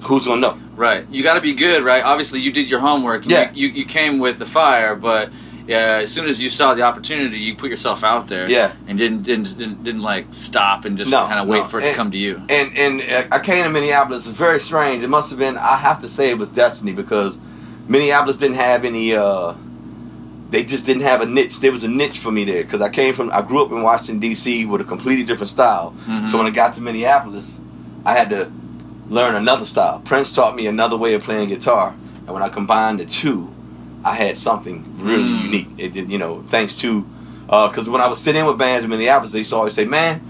Who's 0.04 0.26
gonna 0.26 0.40
know? 0.40 0.58
Right. 0.76 1.06
You 1.10 1.22
got 1.22 1.34
to 1.34 1.40
be 1.40 1.54
good, 1.54 1.82
right? 1.84 2.02
Obviously, 2.02 2.40
you 2.40 2.52
did 2.52 2.68
your 2.68 2.80
homework. 2.80 3.22
and 3.22 3.30
Yeah. 3.30 3.50
You, 3.54 3.68
you, 3.68 3.74
you 3.74 3.84
came 3.86 4.18
with 4.18 4.38
the 4.38 4.44
fire, 4.44 4.94
but 4.96 5.30
yeah, 5.66 6.00
as 6.02 6.12
soon 6.12 6.26
as 6.26 6.42
you 6.42 6.50
saw 6.50 6.74
the 6.74 6.82
opportunity, 6.82 7.38
you 7.38 7.54
put 7.54 7.70
yourself 7.70 8.04
out 8.04 8.28
there. 8.28 8.50
Yeah. 8.50 8.72
And 8.88 8.98
didn't 8.98 9.22
didn't 9.22 9.56
didn't, 9.56 9.84
didn't 9.84 10.02
like 10.02 10.26
stop 10.32 10.84
and 10.84 10.98
just 10.98 11.10
No, 11.10 11.26
kind 11.26 11.40
of 11.40 11.46
wait 11.48 11.60
no. 11.60 11.68
for 11.68 11.78
it 11.80 11.84
to 11.90 11.94
come 11.94 12.10
to 12.10 12.18
you. 12.18 12.42
And 12.48 12.76
and 12.76 13.00
uh, 13.00 13.34
I 13.34 13.38
came 13.38 13.64
to 13.64 13.70
Minneapolis. 13.70 14.26
It's 14.26 14.36
very 14.36 14.60
strange. 14.60 15.02
It 15.02 15.08
must 15.08 15.30
have 15.30 15.38
been. 15.38 15.56
I 15.56 15.76
have 15.76 16.00
to 16.02 16.08
say 16.08 16.30
it 16.30 16.38
was 16.38 16.50
destiny 16.50 16.92
because 16.92 17.38
Minneapolis 17.88 18.36
didn't 18.38 18.56
have 18.56 18.84
any. 18.84 19.14
uh 19.14 19.54
They 20.50 20.62
just 20.64 20.86
didn't 20.86 21.02
have 21.02 21.20
a 21.20 21.26
niche. 21.26 21.60
There 21.60 21.72
was 21.72 21.84
a 21.84 21.88
niche 21.88 22.18
for 22.18 22.30
me 22.30 22.44
there 22.44 22.62
because 22.62 22.80
I 22.80 22.88
came 22.88 23.12
from. 23.14 23.30
I 23.32 23.42
grew 23.42 23.64
up 23.64 23.70
in 23.72 23.82
Washington 23.82 24.18
D.C. 24.20 24.66
with 24.66 24.80
a 24.80 24.84
completely 24.84 25.24
different 25.24 25.50
style. 25.50 25.92
Mhm. 26.08 26.28
So 26.28 26.38
when 26.38 26.46
I 26.46 26.50
got 26.50 26.74
to 26.74 26.80
Minneapolis, 26.80 27.58
I 28.04 28.12
had 28.12 28.30
to 28.30 28.50
learn 29.10 29.34
another 29.34 29.64
style. 29.64 30.00
Prince 30.04 30.34
taught 30.34 30.54
me 30.56 30.66
another 30.66 30.96
way 30.96 31.14
of 31.14 31.22
playing 31.22 31.48
guitar, 31.48 31.92
and 32.26 32.30
when 32.34 32.42
I 32.42 32.48
combined 32.48 33.00
the 33.00 33.04
two, 33.04 33.48
I 34.04 34.14
had 34.14 34.36
something 34.36 34.84
really 34.98 35.24
Mm. 35.28 35.42
unique. 35.44 35.68
It 35.78 35.92
did, 35.92 36.10
you 36.10 36.18
know, 36.18 36.42
thanks 36.48 36.76
to 36.82 37.04
because 37.46 37.88
when 37.88 38.00
I 38.00 38.08
was 38.08 38.18
sitting 38.20 38.44
with 38.46 38.56
bands 38.58 38.84
in 38.84 38.90
Minneapolis, 38.90 39.32
they 39.32 39.38
used 39.40 39.50
to 39.50 39.56
always 39.56 39.74
say, 39.74 39.84
"Man." 39.84 40.20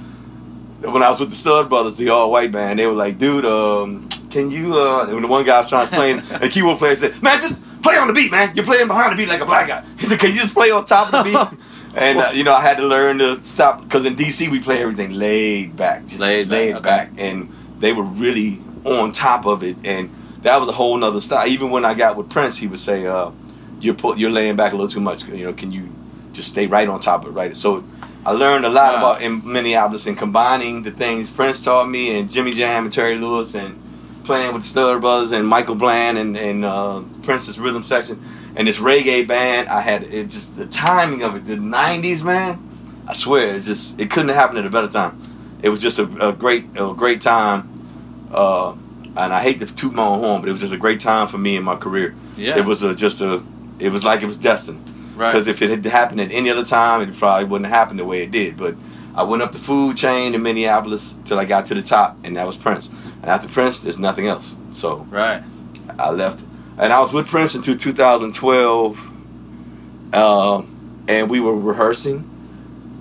When 0.83 1.03
I 1.03 1.09
was 1.11 1.19
with 1.21 1.31
the 1.31 1.35
Stud 1.37 1.69
Brothers, 1.71 1.97
the 1.97 2.11
all 2.11 2.31
white 2.31 2.53
band, 2.53 2.79
they 2.79 2.87
were 2.87 2.93
like, 3.05 3.19
"Dude, 3.19 3.47
um, 3.47 4.07
can 4.35 4.51
you?" 4.51 4.79
Uh, 4.79 5.05
and 5.05 5.13
when 5.15 5.23
the 5.23 5.29
one 5.29 5.45
guy 5.45 5.59
was 5.59 5.69
trying 5.69 5.89
to 5.89 5.95
play, 5.95 6.11
and 6.13 6.23
the 6.23 6.49
keyboard 6.49 6.79
player 6.79 6.95
said, 6.97 7.21
"Man, 7.23 7.41
just 7.41 7.63
play 7.83 7.97
on 7.97 8.09
the 8.09 8.13
beat, 8.15 8.31
man. 8.31 8.53
You're 8.55 8.65
playing 8.67 8.89
behind 8.89 9.13
the 9.13 9.17
beat 9.17 9.29
like 9.29 9.41
a 9.41 9.47
black 9.47 9.69
guy." 9.69 9.83
He 9.99 10.07
said, 10.07 10.19
"Can 10.21 10.31
you 10.31 10.37
just 10.37 10.53
play 10.55 10.71
on 10.71 10.85
top 10.85 11.13
of 11.13 11.25
the 11.25 11.31
beat?" 11.31 11.59
And 11.97 12.19
uh, 12.19 12.31
you 12.35 12.43
know, 12.43 12.53
I 12.53 12.61
had 12.61 12.79
to 12.79 12.87
learn 12.87 13.19
to 13.19 13.39
stop 13.45 13.81
because 13.83 14.05
in 14.05 14.17
DC 14.17 14.51
we 14.51 14.59
play 14.59 14.83
everything 14.83 15.13
laid 15.13 15.77
back, 15.77 16.09
just 16.09 16.21
Laid 16.21 16.49
laid, 16.49 16.73
back, 16.75 16.83
back, 16.83 17.13
okay. 17.13 17.29
and 17.31 17.49
they 17.79 17.93
were 17.93 18.03
really 18.03 18.61
on 18.83 19.13
top 19.13 19.47
of 19.47 19.63
it, 19.63 19.77
and 19.85 20.11
that 20.43 20.59
was 20.59 20.69
a 20.69 20.73
whole 20.73 20.97
nother 20.97 21.21
style. 21.21 21.47
Even 21.47 21.71
when 21.71 21.85
I 21.85 21.95
got 21.95 22.17
with 22.17 22.29
Prince, 22.29 22.59
he 22.59 22.67
would 22.67 22.81
say, 22.81 23.07
uh, 23.07 23.31
"You're 23.81 23.95
pu- 23.95 24.17
you're 24.17 24.33
laying 24.33 24.57
back 24.57 24.73
a 24.73 24.77
little 24.77 24.89
too 24.91 25.01
much. 25.01 25.29
You 25.29 25.45
know, 25.45 25.53
can 25.53 25.71
you 25.71 25.89
just 26.33 26.49
stay 26.49 26.67
right 26.67 26.89
on 26.89 26.99
top 26.99 27.23
of 27.25 27.31
it, 27.31 27.35
right?" 27.35 27.57
So 27.57 27.85
I 28.27 28.33
learned 28.33 28.65
a 28.65 28.71
lot 28.71 28.95
Wow. 28.95 28.99
about 29.13 29.23
in 29.23 29.43
Minneapolis 29.45 30.07
and 30.09 30.19
combining 30.19 30.83
the 30.83 30.91
things 30.91 31.31
Prince 31.31 31.63
taught 31.63 31.89
me 31.89 32.19
and 32.19 32.29
Jimmy 32.29 32.51
Jam 32.51 32.85
and 32.87 32.93
Terry 32.93 33.15
Lewis 33.15 33.55
and 33.55 33.77
playing 34.25 34.53
with 34.53 34.63
the 34.63 34.69
Stud 34.69 35.01
Brothers 35.01 35.33
and 35.33 35.47
Michael 35.47 35.75
Bland 35.75 36.19
and, 36.19 36.37
and 36.37 36.65
uh, 36.65 37.03
Prince's 37.23 37.59
rhythm 37.59 37.83
section 37.83 38.23
and 38.57 38.67
this 38.67 38.79
reggae 38.79 39.27
band. 39.27 39.69
I 39.69 39.81
had 39.81 40.05
it 40.05 40.31
just 40.31 40.57
the 40.57 40.67
timing 40.67 41.23
of 41.23 41.37
it, 41.37 41.45
the 41.45 41.57
'90s 41.57 42.25
man. 42.25 42.61
I 43.07 43.13
swear, 43.13 43.55
it 43.55 43.63
just 43.63 44.01
it 44.01 44.11
couldn't 44.11 44.29
have 44.29 44.37
happened 44.37 44.59
at 44.59 44.67
a 44.67 44.71
better 44.71 44.89
time. 44.89 45.21
It 45.63 45.69
was 45.69 45.81
just 45.81 45.99
a, 45.99 46.29
a 46.29 46.33
great 46.33 46.67
a 46.77 46.93
great 46.95 47.21
time. 47.21 47.71
Uh, 48.33 48.75
and 49.17 49.33
I 49.33 49.43
hate 49.43 49.61
to 49.61 49.67
toot 49.67 49.93
my 49.93 50.05
own 50.05 50.21
horn, 50.21 50.41
but 50.41 50.49
it 50.49 50.53
was 50.53 50.61
just 50.61 50.75
a 50.75 50.79
great 50.79 51.01
time 51.01 51.29
for 51.29 51.39
me 51.39 51.57
in 51.57 51.63
my 51.63 51.77
career. 51.77 52.15
Yeah. 52.37 52.59
It 52.59 52.65
was 52.65 52.83
a, 52.83 52.95
just 52.95 53.21
a, 53.21 53.43
it 53.79 53.91
was 53.91 54.05
like 54.05 54.23
it 54.23 54.27
was 54.27 54.37
destined. 54.37 54.91
Right. 55.15 55.29
Because 55.29 55.47
if 55.47 55.63
it 55.63 55.71
had 55.71 55.85
happened 55.87 56.21
at 56.21 56.33
any 56.33 56.51
other 56.51 56.65
time, 56.65 57.01
it 57.09 57.17
probably 57.17 57.45
wouldn't 57.45 57.67
have 57.67 57.77
happened 57.79 58.01
the 58.01 58.05
way 58.05 58.25
it 58.25 58.33
did. 58.33 58.57
But 58.57 58.75
I 59.15 59.23
went 59.23 59.43
up 59.43 59.53
the 59.53 59.59
food 59.59 59.97
chain 59.97 60.35
in 60.35 60.43
Minneapolis 60.43 61.17
till 61.25 61.39
I 61.39 61.45
got 61.45 61.67
to 61.67 61.75
the 61.75 61.83
top, 61.83 62.17
and 62.25 62.37
that 62.37 62.45
was 62.45 62.57
Prince. 62.57 62.91
And 63.25 63.31
after 63.31 63.49
Prince, 63.49 63.79
there's 63.81 63.99
nothing 63.99 64.27
else. 64.27 64.55
So 64.73 65.07
Right. 65.09 65.43
I 65.99 66.11
left, 66.11 66.45
and 66.77 66.93
I 66.93 67.01
was 67.01 67.15
with 67.15 67.27
Prince 67.27 67.55
until 67.55 67.75
2012, 67.75 68.99
um, 70.13 71.05
and 71.09 71.31
we 71.31 71.41
were 71.41 71.57
rehearsing, 71.57 72.29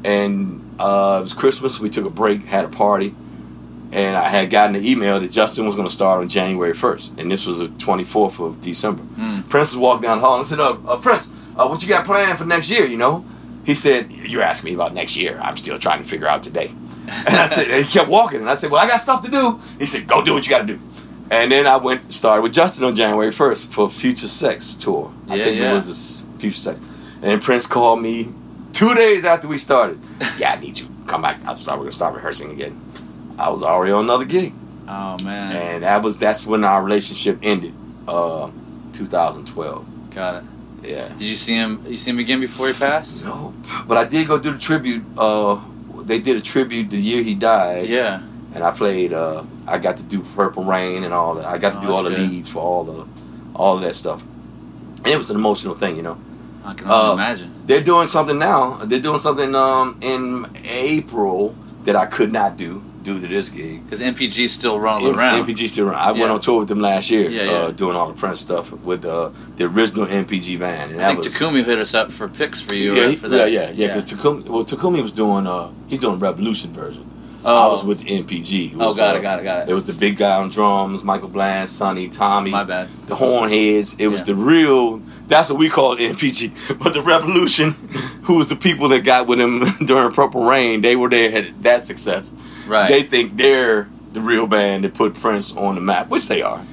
and 0.06 0.76
uh, 0.80 1.18
it 1.20 1.24
was 1.24 1.34
Christmas. 1.34 1.82
We 1.82 1.90
took 1.90 2.06
a 2.06 2.10
break, 2.10 2.46
had 2.46 2.64
a 2.64 2.70
party, 2.70 3.14
and 3.92 4.16
I 4.16 4.30
had 4.30 4.50
gotten 4.50 4.78
an 4.78 4.86
email 4.86 5.20
that 5.20 5.30
Justin 5.30 5.66
was 5.66 5.76
going 5.76 5.90
to 5.90 5.94
start 5.94 6.22
on 6.22 6.30
January 6.30 6.72
1st, 6.72 7.20
and 7.20 7.30
this 7.30 7.46
was 7.46 7.60
the 7.60 7.68
24th 7.68 8.40
of 8.40 8.62
December. 8.62 9.04
Mm. 9.20 9.50
Prince 9.50 9.76
walked 9.76 10.04
down 10.04 10.20
the 10.20 10.26
hall 10.26 10.38
and 10.38 10.46
I 10.46 10.48
said, 10.48 10.62
uh, 10.62 10.78
uh, 10.88 10.96
Prince, 11.02 11.30
uh, 11.58 11.68
what 11.68 11.82
you 11.82 11.90
got 11.90 12.06
planned 12.06 12.38
for 12.38 12.46
next 12.46 12.70
year, 12.70 12.86
you 12.86 12.98
know? 12.98 13.26
He 13.66 13.76
said, 13.76 14.10
you're 14.10 14.42
asking 14.42 14.72
me 14.72 14.76
about 14.76 14.94
next 14.94 15.18
year. 15.18 15.38
I'm 15.42 15.58
still 15.58 15.78
trying 15.78 16.02
to 16.02 16.08
figure 16.08 16.28
out 16.28 16.44
today. 16.44 16.72
And 17.08 17.36
I 17.36 17.46
said, 17.48 17.70
and 17.70 17.86
he 17.86 17.92
kept 17.92 18.10
walking. 18.10 18.40
And 18.40 18.50
I 18.50 18.56
said, 18.56 18.72
well, 18.72 18.84
I 18.84 18.88
got 18.88 19.00
stuff 19.00 19.24
to 19.26 19.32
do. 19.32 19.60
He 19.78 19.86
said, 19.86 20.08
go 20.08 20.24
do 20.24 20.34
what 20.34 20.46
you 20.46 20.50
got 20.50 20.68
to 20.68 20.74
do. 20.76 20.80
And 21.30 21.52
then 21.52 21.66
I 21.68 21.78
went 21.78 22.12
started 22.12 22.44
with 22.44 22.54
Justin 22.54 22.86
on 22.86 22.96
January 22.96 23.32
1st 23.32 23.74
for 23.74 23.90
Future 23.90 24.28
Sex 24.28 24.76
tour. 24.76 25.12
I 25.28 25.42
think 25.42 25.58
yeah. 25.58 25.72
it 25.72 25.74
was 25.74 25.88
this 25.88 26.26
Future 26.40 26.58
Sex. 26.58 26.82
And 27.22 27.42
Prince 27.42 27.66
called 27.66 28.02
me 28.02 28.32
two 28.74 28.94
days 28.94 29.26
after 29.26 29.48
we 29.48 29.58
started. 29.58 30.00
yeah, 30.38 30.54
I 30.54 30.60
need 30.60 30.78
you. 30.78 30.88
Come 31.08 31.22
back. 31.22 31.44
I'll 31.46 31.56
start. 31.56 31.80
We're 31.80 31.86
gonna 31.86 31.92
start 31.94 32.16
rehearsing 32.16 32.52
again. 32.52 32.80
I 33.38 33.50
was 33.50 33.64
already 33.64 33.92
on 33.94 34.04
another 34.04 34.26
gig, 34.26 34.54
Oh 34.88 35.18
man. 35.24 35.56
and 35.56 35.84
that 35.84 36.04
was 36.04 36.18
that's 36.18 36.46
when 36.46 36.64
our 36.64 36.84
relationship 36.84 37.40
ended. 37.42 37.74
Uh, 38.08 38.52
2012. 38.92 39.86
Got 40.12 40.44
it. 40.44 40.44
Yeah. 40.84 41.08
Did 41.08 41.22
you 41.22 41.36
see 41.36 41.54
him? 41.54 41.84
You 41.88 41.98
see 41.98 42.12
him 42.12 42.20
again 42.20 42.40
before 42.40 42.68
he 42.68 42.74
passed? 42.74 43.24
No, 43.24 43.54
but 43.88 43.98
I 43.98 44.04
did 44.04 44.28
go 44.28 44.38
do 44.38 44.52
the 44.52 44.60
tribute. 44.60 45.04
Uh, 45.18 45.60
they 46.06 46.20
did 46.20 46.38
a 46.38 46.42
tribute 46.42 46.90
the 46.90 46.98
year 46.98 47.22
he 47.24 47.36
died, 47.36 47.88
Yeah. 47.90 48.22
and 48.54 48.64
I 48.64 48.72
played 48.72 49.14
uh, 49.14 49.44
I 49.68 49.78
got 49.78 49.98
to 49.98 50.04
do 50.04 50.22
Purple 50.36 50.64
Rain 50.64 51.04
and 51.04 51.14
all 51.14 51.36
that. 51.36 51.46
I 51.46 51.58
got 51.58 51.74
to 51.74 51.80
Oh, 51.80 51.82
do 51.82 51.94
all 51.94 52.04
the 52.04 52.10
good. 52.12 52.20
leads 52.20 52.50
for 52.50 52.60
all 52.60 52.84
the 52.84 53.06
all 53.56 53.76
of 53.76 53.82
that 53.82 53.96
stuff. 53.96 54.24
And 55.04 55.08
it 55.08 55.18
was 55.18 55.30
an 55.30 55.36
emotional 55.36 55.76
thing, 55.76 55.96
you 55.98 56.02
know. 56.02 56.18
I 56.66 56.74
can 56.74 56.90
only 56.90 57.10
Uh, 57.10 57.14
imagine. 57.14 57.52
They're 57.66 57.84
doing 57.84 58.08
something 58.08 58.40
now. 58.40 58.80
They're 58.86 59.00
doing 59.02 59.20
something 59.20 59.54
um, 59.54 59.98
in 60.02 60.48
April 60.64 61.56
that 61.84 61.96
I 61.96 62.06
could 62.06 62.32
not 62.32 62.56
do 62.58 62.82
due 63.04 63.20
to 63.20 63.28
this 63.28 63.50
gig. 63.50 63.84
Because 63.84 64.00
NPG 64.02 64.50
still 64.50 64.80
rolling 64.80 65.14
M- 65.14 65.20
around. 65.20 65.46
NPG 65.46 65.68
still 65.70 65.88
around. 65.90 66.00
I 66.02 66.12
Yeah. 66.14 66.22
went 66.22 66.32
on 66.32 66.40
tour 66.40 66.60
with 66.60 66.70
them 66.70 66.80
last 66.80 67.12
year, 67.12 67.30
Yeah, 67.30 67.44
yeah. 67.44 67.52
Uh, 67.52 67.72
doing 67.72 67.96
all 67.96 68.08
the 68.08 68.14
Prince 68.14 68.40
stuff 68.40 68.72
with 68.72 69.06
uh, 69.06 69.30
the 69.58 69.66
original 69.66 70.06
NPG 70.08 70.58
van. 70.58 70.92
And 70.92 71.02
I 71.02 71.08
think 71.08 71.20
was, 71.24 71.34
Takumi 71.36 71.64
hit 71.66 71.80
us 71.80 71.94
up 71.94 72.12
for 72.12 72.28
pics 72.30 72.62
for 72.62 72.76
you. 72.76 72.94
yeah, 72.96 73.02
right, 73.02 73.10
he- 73.12 73.16
for 73.18 73.28
that. 73.30 73.52
yeah, 73.52 73.64
yeah, 73.66 73.72
yeah. 73.76 73.88
Because 73.88 74.06
Takumi, 74.06 74.46
well, 74.48 74.64
Takumi 74.66 75.02
was 75.04 75.12
doing 75.12 75.46
uh, 75.48 75.70
he's 75.88 76.00
doing 76.00 76.18
Revolution 76.20 76.72
version. 76.74 77.06
Oh. 77.46 77.68
I 77.68 77.68
was 77.68 77.84
with 77.84 78.06
NPG. 78.06 78.74
Oh, 78.76 78.88
was, 78.90 78.98
got 78.98 79.16
uh, 79.16 79.20
it, 79.20 79.22
got 79.22 79.40
it, 79.40 79.44
got 79.44 79.62
it. 79.64 79.70
It 79.70 79.74
was 79.74 79.86
the 79.86 79.94
big 79.94 80.18
guy 80.18 80.38
on 80.38 80.50
drums, 80.50 81.04
Michael 81.04 81.28
Bland, 81.28 81.70
Sonny, 81.70 82.08
Tommy. 82.10 82.52
My 82.52 82.64
bad. 82.64 82.90
The 83.08 83.16
Hornheads. 83.16 84.00
It 84.00 84.08
was 84.08 84.22
Yeah. 84.22 84.26
the 84.28 84.36
real. 84.36 84.98
That's 85.28 85.50
what 85.50 85.60
we 85.60 85.70
call 85.70 85.98
NPG. 85.98 86.78
But 86.80 86.94
the 86.94 87.02
Revolution, 87.02 87.72
who 88.24 88.36
was 88.36 88.48
the 88.50 88.56
people 88.56 88.90
that 88.90 89.02
got 89.04 89.28
with 89.28 89.40
him 89.40 89.64
during 89.86 90.12
Purple 90.14 90.46
Rain, 90.46 90.82
they 90.82 90.96
were 90.96 91.10
there 91.10 91.32
had 91.32 91.64
that 91.64 91.86
success. 91.86 92.32
Right. 92.68 92.88
They 92.88 93.04
think 93.04 93.38
they're 93.38 93.90
the 94.14 94.22
real 94.22 94.48
band 94.48 94.84
that 94.84 94.94
put 94.94 95.16
Prince 95.16 95.56
on 95.56 95.76
the 95.76 95.82
map, 95.82 96.10
which 96.10 96.28
they 96.28 96.42
are. 96.42 96.66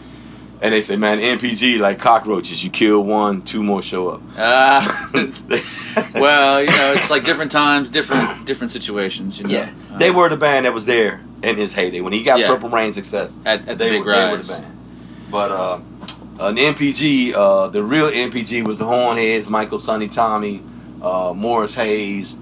And 0.62 0.74
they 0.74 0.82
say, 0.82 0.96
man, 0.96 1.18
NPG 1.20 1.78
like 1.80 1.98
cockroaches. 1.98 2.62
You 2.62 2.68
kill 2.70 3.00
one, 3.02 3.40
two 3.42 3.62
more 3.62 3.80
show 3.82 4.10
up. 4.10 4.22
Ah. 4.36 5.10
well, 6.14 6.60
you 6.60 6.66
know, 6.68 6.92
it's 6.92 7.10
like 7.10 7.24
different 7.24 7.50
times, 7.50 7.88
different 7.88 8.44
different 8.46 8.70
situations. 8.70 9.38
You 9.38 9.46
know? 9.46 9.54
Yeah, 9.54 9.72
Uh, 9.92 9.98
they 9.98 10.10
were 10.10 10.28
the 10.28 10.36
band 10.36 10.66
that 10.66 10.74
was 10.74 10.86
there 10.86 11.22
in 11.42 11.56
his 11.56 11.72
heyday 11.72 12.00
when 12.02 12.12
he 12.12 12.22
got 12.22 12.38
Yeah. 12.40 12.48
Purple 12.48 12.68
Rain 12.68 12.92
success. 12.92 13.40
At- 13.46 13.60
at 13.60 13.66
the 13.66 13.74
they 13.76 13.90
big 13.90 14.04
were, 14.04 14.12
they 14.14 14.30
were 14.30 14.36
the 14.38 14.52
band. 14.52 14.76
But 15.30 15.50
uh, 15.50 15.78
an 16.40 16.56
NPG, 16.56 17.32
uh, 17.34 17.68
the 17.68 17.82
real 17.82 18.10
NPG 18.10 18.62
was 18.64 18.78
the 18.78 18.84
Hornheads, 18.84 19.48
Michael, 19.48 19.78
Sonny, 19.78 20.08
Tommy, 20.08 20.62
uh, 21.00 21.32
Morris 21.34 21.74
Hayes, 21.74 22.36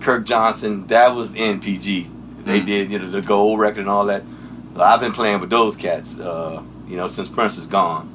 Kirk 0.00 0.24
Johnson. 0.26 0.86
That 0.88 1.16
was 1.16 1.32
NPG. 1.34 2.06
They 2.44 2.60
Mhm. 2.60 2.66
did 2.66 2.92
you 2.92 2.98
know 3.00 3.10
the 3.10 3.22
gold 3.22 3.58
record 3.58 3.80
and 3.80 3.88
all 3.90 4.04
that. 4.06 4.22
I've 4.78 5.00
been 5.00 5.12
playing 5.12 5.40
with 5.40 5.50
those 5.50 5.76
cats. 5.76 6.20
Uh, 6.20 6.62
you 6.86 6.96
know, 6.96 7.08
since 7.08 7.28
Prince 7.28 7.58
is 7.58 7.66
gone, 7.66 8.10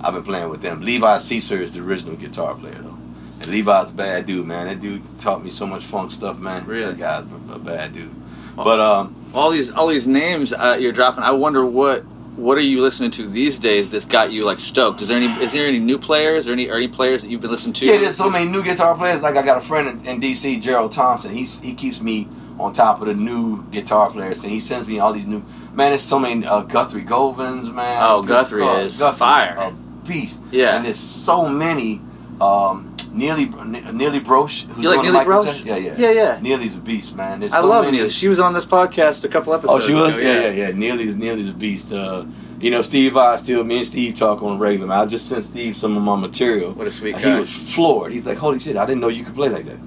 I've 0.00 0.14
been 0.14 0.22
playing 0.22 0.50
with 0.50 0.62
them. 0.62 0.82
Levi 0.82 1.16
Seacer 1.16 1.58
is 1.58 1.74
the 1.74 1.82
original 1.82 2.16
guitar 2.16 2.54
player 2.54 2.74
though. 2.74 2.98
And 3.40 3.50
Levi's 3.50 3.90
a 3.90 3.94
bad 3.94 4.26
dude, 4.26 4.46
man. 4.46 4.66
That 4.66 4.80
dude 4.80 5.18
taught 5.18 5.44
me 5.44 5.50
so 5.50 5.66
much 5.66 5.82
funk 5.84 6.10
stuff, 6.10 6.38
man. 6.38 6.64
Really? 6.66 6.94
That 6.94 6.98
guy's 6.98 7.24
a, 7.24 7.54
a 7.54 7.58
bad 7.58 7.92
dude. 7.92 8.14
But 8.56 8.80
um, 8.80 9.30
all 9.34 9.50
these 9.50 9.70
all 9.70 9.88
these 9.88 10.06
names 10.06 10.52
uh, 10.52 10.76
you're 10.78 10.92
dropping. 10.92 11.24
I 11.24 11.32
wonder 11.32 11.64
what 11.66 12.04
what 12.36 12.58
are 12.58 12.62
you 12.62 12.82
listening 12.82 13.10
to 13.12 13.26
these 13.26 13.58
days 13.58 13.90
that's 13.90 14.04
got 14.04 14.32
you 14.32 14.44
like 14.44 14.60
stoked? 14.60 15.02
Is 15.02 15.08
there 15.08 15.16
any 15.16 15.26
is 15.44 15.52
there 15.52 15.66
any 15.66 15.78
new 15.78 15.98
players 15.98 16.48
or 16.48 16.52
any 16.52 16.70
are 16.70 16.76
any 16.76 16.88
players 16.88 17.22
that 17.22 17.30
you've 17.30 17.40
been 17.40 17.50
listening 17.50 17.74
to? 17.74 17.86
yeah, 17.86 17.98
there's 17.98 18.16
so 18.16 18.30
many 18.30 18.50
new 18.50 18.62
guitar 18.62 18.94
players. 18.96 19.22
Like 19.22 19.36
I 19.36 19.42
got 19.42 19.58
a 19.58 19.60
friend 19.66 19.88
in, 19.88 20.06
in 20.06 20.20
DC, 20.20 20.60
Gerald 20.60 20.92
Thompson. 20.92 21.34
He's 21.34 21.60
he 21.60 21.74
keeps 21.74 22.00
me 22.00 22.28
on 22.58 22.72
top 22.72 23.00
of 23.00 23.06
the 23.06 23.14
new 23.14 23.62
guitar 23.70 24.08
players, 24.10 24.42
and 24.44 24.52
he 24.52 24.60
sends 24.60 24.86
me 24.88 24.98
all 24.98 25.12
these 25.12 25.26
new. 25.26 25.42
Man, 25.74 25.90
there's 25.90 26.02
so 26.02 26.18
many 26.18 26.44
uh, 26.46 26.60
Guthrie 26.62 27.02
Govan, 27.02 27.74
man. 27.74 28.02
Oh, 28.02 28.22
Guthrie 28.22 28.60
God, 28.60 28.86
is 28.86 28.98
Guthrie's 28.98 29.18
fire. 29.18 29.56
a 29.58 29.70
beast. 30.06 30.42
Yeah. 30.50 30.76
and 30.76 30.84
there's 30.84 30.98
so 31.00 31.48
many. 31.48 32.00
Um, 32.40 32.90
Nili 33.14 33.46
Nili 33.48 34.20
Brosh. 34.22 34.66
Who's 34.66 34.82
You 34.84 34.90
like 34.90 35.06
Nili 35.06 35.24
Brosh? 35.24 35.64
Yeah, 35.64 35.76
yeah, 35.76 35.94
Yeah, 35.96 36.10
yeah. 36.10 36.38
Nili's 36.40 36.76
a 36.76 36.80
beast, 36.80 37.14
man. 37.14 37.38
There's 37.38 37.52
I 37.52 37.60
so 37.60 37.68
love 37.68 37.84
many- 37.84 37.98
Neil. 37.98 38.08
She 38.08 38.26
was 38.26 38.40
on 38.40 38.52
this 38.52 38.66
podcast 38.66 39.24
a 39.24 39.28
couple 39.28 39.54
episodes. 39.54 39.84
Oh, 39.84 39.86
she 39.86 39.94
was. 39.94 40.16
ago, 40.16 40.22
Yeah, 40.26 40.48
yeah, 40.48 40.50
yeah. 40.50 40.70
Nili's 40.72 41.14
Nili's 41.14 41.48
a 41.48 41.52
beast. 41.52 41.92
Uh, 41.92 42.24
you 42.60 42.72
know, 42.72 42.82
Steve 42.82 43.12
Vai 43.12 43.36
still 43.36 43.62
me 43.62 43.78
and 43.78 43.86
Steve 43.86 44.14
talk 44.14 44.42
on 44.42 44.56
a 44.56 44.58
regular. 44.58 44.88
Man. 44.88 44.98
I 44.98 45.06
just 45.06 45.28
sent 45.28 45.44
Steve 45.44 45.76
some 45.76 45.96
of 45.96 46.02
my 46.02 46.16
material. 46.16 46.72
What 46.72 46.88
a 46.88 46.90
sweet 46.90 47.14
guy. 47.14 47.20
He 47.34 47.38
was 47.38 47.52
floored. 47.52 48.10
He's 48.12 48.26
like, 48.26 48.38
"Holy 48.38 48.58
shit! 48.58 48.76
I 48.76 48.84
didn't 48.84 49.00
know 49.00 49.08
you 49.08 49.22
could 49.22 49.34
play 49.36 49.48
like 49.48 49.66
that." 49.66 49.78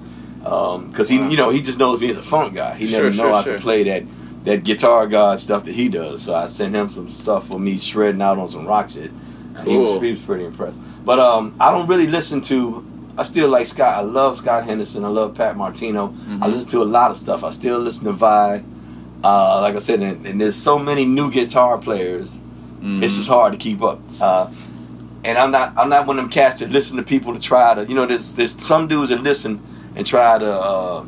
Because 0.48 1.10
Wow. 1.10 1.24
he, 1.24 1.30
you 1.32 1.36
know, 1.36 1.50
he 1.50 1.60
just 1.60 1.78
knows 1.78 2.00
me 2.00 2.08
as 2.08 2.16
a 2.16 2.22
funk 2.22 2.54
guy. 2.54 2.74
He 2.74 2.86
Sure, 2.86 2.98
never 3.04 3.10
sure, 3.10 3.30
know 3.30 3.34
I 3.36 3.42
sure. 3.42 3.52
could 3.54 3.62
play 3.62 3.82
that 3.84 4.04
that 4.44 4.64
guitar 4.64 5.06
god 5.06 5.38
stuff 5.40 5.64
that 5.64 5.74
he 5.74 5.88
does. 5.88 6.22
So 6.22 6.34
I 6.34 6.46
sent 6.46 6.74
him 6.74 6.88
some 6.88 7.08
stuff 7.08 7.48
for 7.48 7.58
me 7.58 7.76
shredding 7.76 8.22
out 8.22 8.38
on 8.38 8.48
some 8.48 8.66
rock 8.66 8.88
shit. 8.88 9.10
And 9.56 9.66
He 9.68 9.76
was 9.76 10.00
he 10.00 10.10
was 10.12 10.20
pretty 10.20 10.44
impressed. 10.44 10.78
But 11.04 11.18
um, 11.18 11.54
I 11.60 11.70
don't 11.72 11.86
really 11.86 12.06
listen 12.06 12.40
to. 12.42 12.84
I 13.18 13.24
still 13.24 13.48
like 13.48 13.66
Scott. 13.66 13.94
I 13.96 14.00
love 14.02 14.36
Scott 14.38 14.64
Henderson. 14.64 15.04
I 15.04 15.08
love 15.08 15.34
Pat 15.34 15.56
Martino. 15.56 16.14
I 16.40 16.46
Mhm. 16.46 16.52
listen 16.52 16.70
to 16.70 16.82
a 16.82 16.84
lot 16.98 17.10
of 17.10 17.16
stuff. 17.16 17.42
I 17.44 17.50
still 17.50 17.78
listen 17.80 18.04
to 18.04 18.12
Vai. 18.12 18.62
Uh, 19.24 19.60
like 19.60 19.74
I 19.74 19.80
said, 19.80 20.00
and, 20.00 20.24
and 20.24 20.40
there's 20.40 20.54
so 20.54 20.78
many 20.78 21.04
new 21.04 21.28
guitar 21.30 21.76
players. 21.78 22.38
Mhm. 22.80 23.02
It's 23.02 23.16
just 23.16 23.28
hard 23.28 23.52
to 23.52 23.58
keep 23.58 23.82
up. 23.82 23.98
Uh, 24.20 24.46
and 25.24 25.36
I'm 25.36 25.50
not 25.50 25.72
I'm 25.76 25.88
not 25.88 26.06
one 26.06 26.16
of 26.18 26.22
them 26.22 26.30
cats 26.30 26.60
that 26.60 26.70
listen 26.70 26.96
to 26.96 27.02
people 27.02 27.34
to 27.34 27.40
try 27.40 27.74
to 27.74 27.84
you 27.84 27.94
know 27.96 28.06
there's 28.06 28.34
there's 28.34 28.54
some 28.62 28.86
dudes 28.86 29.10
that 29.10 29.22
listen 29.24 29.60
and 29.98 30.06
try 30.06 30.38
to 30.38 30.50
uh, 30.50 31.04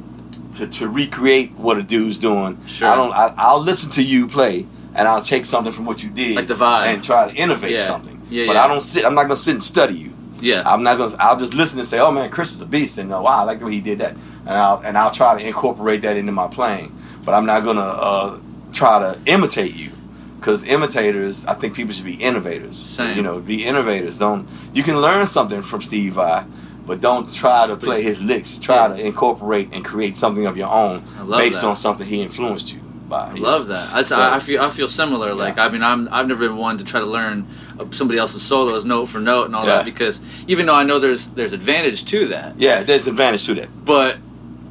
to, 0.54 0.66
to 0.66 0.88
recreate 0.88 1.52
what 1.52 1.78
a 1.78 1.82
dude's 1.82 2.18
doing. 2.18 2.58
Sure. 2.66 2.88
I 2.90 2.94
don't. 2.96 3.12
I, 3.12 3.32
I'll 3.38 3.60
listen 3.62 3.90
to 3.92 4.02
you 4.02 4.26
play 4.26 4.66
and 4.94 5.06
I'll 5.08 5.22
take 5.22 5.44
something 5.46 5.72
from 5.72 5.86
what 5.86 6.02
you 6.02 6.10
did 6.10 6.34
Like 6.36 6.48
the 6.48 6.54
vibe. 6.54 6.86
and 6.86 7.02
try 7.02 7.30
to 7.30 7.34
innovate 7.34 7.70
Yeah. 7.72 7.80
something. 7.82 8.20
Yeah, 8.28 8.46
but 8.46 8.54
yeah. 8.56 8.64
I 8.64 8.68
don't 8.68 8.80
sit. 8.80 9.04
I'm 9.06 9.14
not 9.14 9.22
gonna 9.24 9.36
sit 9.36 9.54
and 9.54 9.62
study 9.62 9.94
you. 9.94 10.12
yeah. 10.40 10.62
I'm 10.66 10.82
not 10.82 10.98
gonna. 10.98 11.14
I'll 11.18 11.36
just 11.38 11.54
listen 11.54 11.78
and 11.78 11.86
say, 11.88 11.98
"Oh 12.00 12.10
man, 12.12 12.28
Chris 12.30 12.52
is 12.52 12.60
a 12.60 12.66
beast," 12.66 12.98
and 12.98 13.12
uh, 13.12 13.20
wow, 13.22 13.40
I 13.40 13.42
like 13.44 13.58
the 13.60 13.66
way 13.66 13.72
he 13.74 13.80
did 13.80 13.98
that, 14.00 14.12
and 14.46 14.50
I'll 14.50 14.80
and 14.84 14.98
I'll 14.98 15.10
try 15.12 15.38
to 15.40 15.46
incorporate 15.46 16.02
that 16.02 16.16
into 16.16 16.32
my 16.32 16.46
playing. 16.48 16.96
But 17.24 17.34
I'm 17.34 17.46
not 17.46 17.64
gonna 17.64 17.80
uh, 17.80 18.40
try 18.72 18.98
to 19.00 19.18
imitate 19.26 19.74
you, 19.74 19.90
because 20.38 20.64
imitators, 20.64 21.44
I 21.46 21.54
think 21.54 21.74
people 21.74 21.92
should 21.92 22.04
be 22.06 22.14
innovators. 22.14 22.76
Same. 22.76 23.16
You 23.16 23.22
know, 23.22 23.40
be 23.40 23.64
innovators. 23.64 24.18
Don't 24.18 24.48
you 24.74 24.82
can 24.82 24.96
learn 25.00 25.26
something 25.26 25.60
from 25.62 25.80
Steve 25.82 26.14
Vai, 26.14 26.44
but 26.90 27.00
don't 27.00 27.32
try 27.32 27.68
to 27.68 27.76
play 27.76 28.02
his 28.02 28.20
licks. 28.20 28.58
Try 28.58 28.88
Yeah. 28.88 28.96
to 28.96 29.06
incorporate 29.06 29.68
and 29.72 29.84
create 29.84 30.16
something 30.16 30.44
of 30.44 30.56
your 30.56 30.68
own 30.68 31.04
based 31.30 31.60
that. 31.60 31.68
on 31.68 31.76
something 31.76 32.04
he 32.04 32.20
influenced 32.20 32.72
you 32.72 32.80
by. 33.08 33.28
I 33.30 33.34
love 33.34 33.68
that. 33.68 33.94
I, 33.94 34.02
So- 34.02 34.20
I 34.20 34.40
feel 34.40 34.60
I 34.60 34.70
feel 34.70 34.88
similar. 34.88 35.32
Like 35.32 35.54
Yeah. 35.56 35.66
I 35.66 35.68
mean, 35.68 35.84
I'm 35.84 36.08
I've 36.10 36.26
never 36.26 36.48
been 36.48 36.56
one 36.56 36.78
to 36.78 36.84
try 36.84 36.98
to 36.98 37.06
learn 37.06 37.46
uh, 37.78 37.84
somebody 37.92 38.18
else's 38.18 38.42
solos 38.42 38.84
note 38.84 39.06
for 39.06 39.20
note 39.20 39.44
and 39.46 39.54
all 39.54 39.64
Yeah. 39.64 39.76
that 39.76 39.84
because 39.84 40.20
even 40.48 40.66
though 40.66 40.74
I 40.74 40.82
know 40.82 40.98
there's 40.98 41.28
there's 41.28 41.52
advantage 41.52 42.06
to 42.06 42.26
that, 42.34 42.54
Yeah, 42.58 42.82
there's 42.82 43.06
advantage 43.06 43.44
to 43.46 43.54
that. 43.54 43.68
but 43.84 44.16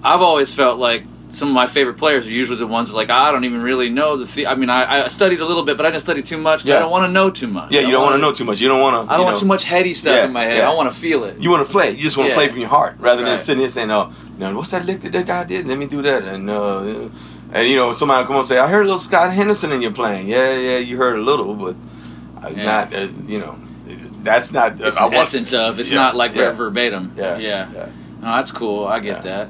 I've 0.04 0.22
always 0.22 0.54
felt 0.54 0.78
like 0.78 1.04
some 1.32 1.48
of 1.50 1.54
my 1.54 1.68
favorite 1.68 1.98
players 1.98 2.26
are 2.26 2.32
usually 2.32 2.58
the 2.58 2.66
ones 2.66 2.90
that 2.90 2.96
like 2.96 3.10
I 3.12 3.32
don't 3.32 3.44
even 3.46 3.62
really 3.62 3.90
know 3.90 4.18
the. 4.18 4.26
The- 4.26 4.48
I 4.48 4.56
mean, 4.56 4.70
I, 4.70 5.06
I 5.06 5.08
studied 5.10 5.40
a 5.42 5.46
little 5.46 5.64
bit, 5.64 5.78
but 5.78 5.86
I 5.86 5.92
didn't 5.92 6.02
study 6.02 6.22
too 6.24 6.38
much. 6.38 6.62
'cause 6.64 6.72
I 6.72 6.80
don't 6.80 6.90
want 6.92 7.06
to 7.06 7.12
know 7.12 7.30
too 7.30 7.48
much. 7.48 7.72
Yeah, 7.72 7.82
you 7.82 7.92
don't 7.92 8.02
want 8.04 8.16
to 8.16 8.22
know 8.22 8.32
too 8.34 8.46
much. 8.46 8.60
You 8.60 8.68
don't 8.68 8.82
want 8.82 9.08
to. 9.08 9.14
I 9.14 9.18
don't 9.18 9.26
want 9.26 9.38
too 9.40 9.46
much 9.46 9.64
heady 9.64 9.94
stuff 9.94 10.16
Yeah, 10.16 10.26
in 10.26 10.34
my 10.34 10.44
head. 10.44 10.58
yeah. 10.58 10.70
I 10.70 10.74
want 10.74 10.92
to 10.92 10.98
feel 11.00 11.24
it. 11.26 11.38
You 11.40 11.50
want 11.52 11.66
to 11.66 11.72
play. 11.72 11.92
You 11.92 12.02
just 12.02 12.18
want 12.18 12.28
to 12.28 12.32
Yeah. 12.32 12.36
play 12.38 12.48
from 12.50 12.60
your 12.60 12.70
heart 12.70 12.96
rather 13.00 13.24
than 13.24 13.38
sitting 13.38 13.60
there 13.62 13.70
saying, 13.70 13.92
"Oh, 13.92 14.12
now 14.38 14.54
what's 14.56 14.72
that 14.72 14.86
lick 14.86 15.02
that 15.02 15.12
that 15.12 15.28
guy 15.28 15.44
did? 15.44 15.68
Let 15.68 15.78
me 15.78 15.86
do 15.88 16.02
that." 16.02 16.24
And 16.24 16.50
uh, 16.50 17.10
and 17.54 17.68
you 17.68 17.76
know, 17.76 17.92
somebody 17.94 18.22
will 18.22 18.28
come 18.28 18.36
up 18.38 18.40
and 18.42 18.48
say, 18.48 18.58
"I 18.58 18.68
heard 18.68 18.82
a 18.82 18.86
little 18.86 19.00
Scott 19.00 19.32
Henderson 19.32 19.72
in 19.72 19.82
your 19.82 19.92
playing." 19.92 20.28
Yeah, 20.28 20.56
yeah, 20.58 20.78
you 20.80 20.98
heard 20.98 21.18
a 21.18 21.22
little, 21.22 21.54
but 21.54 21.76
uh, 22.44 22.50
Yeah. 22.56 22.64
not. 22.64 22.94
Uh, 22.94 23.08
you 23.28 23.40
know, 23.40 23.56
that's 24.24 24.52
not. 24.52 24.82
It's 24.82 24.98
I 24.98 25.02
the 25.02 25.16
want- 25.16 25.28
essence 25.28 25.54
of. 25.54 25.80
It's 25.80 25.92
Yeah, 25.92 26.00
not 26.00 26.16
like 26.16 26.34
yeah. 26.36 26.52
verbatim. 26.54 27.14
Yeah, 27.16 27.38
yeah. 27.38 27.68
yeah. 27.74 27.86
No, 28.22 28.36
that's 28.36 28.52
cool. 28.52 28.86
I 28.88 29.00
get 29.00 29.18
Yeah. 29.18 29.22
that. 29.46 29.48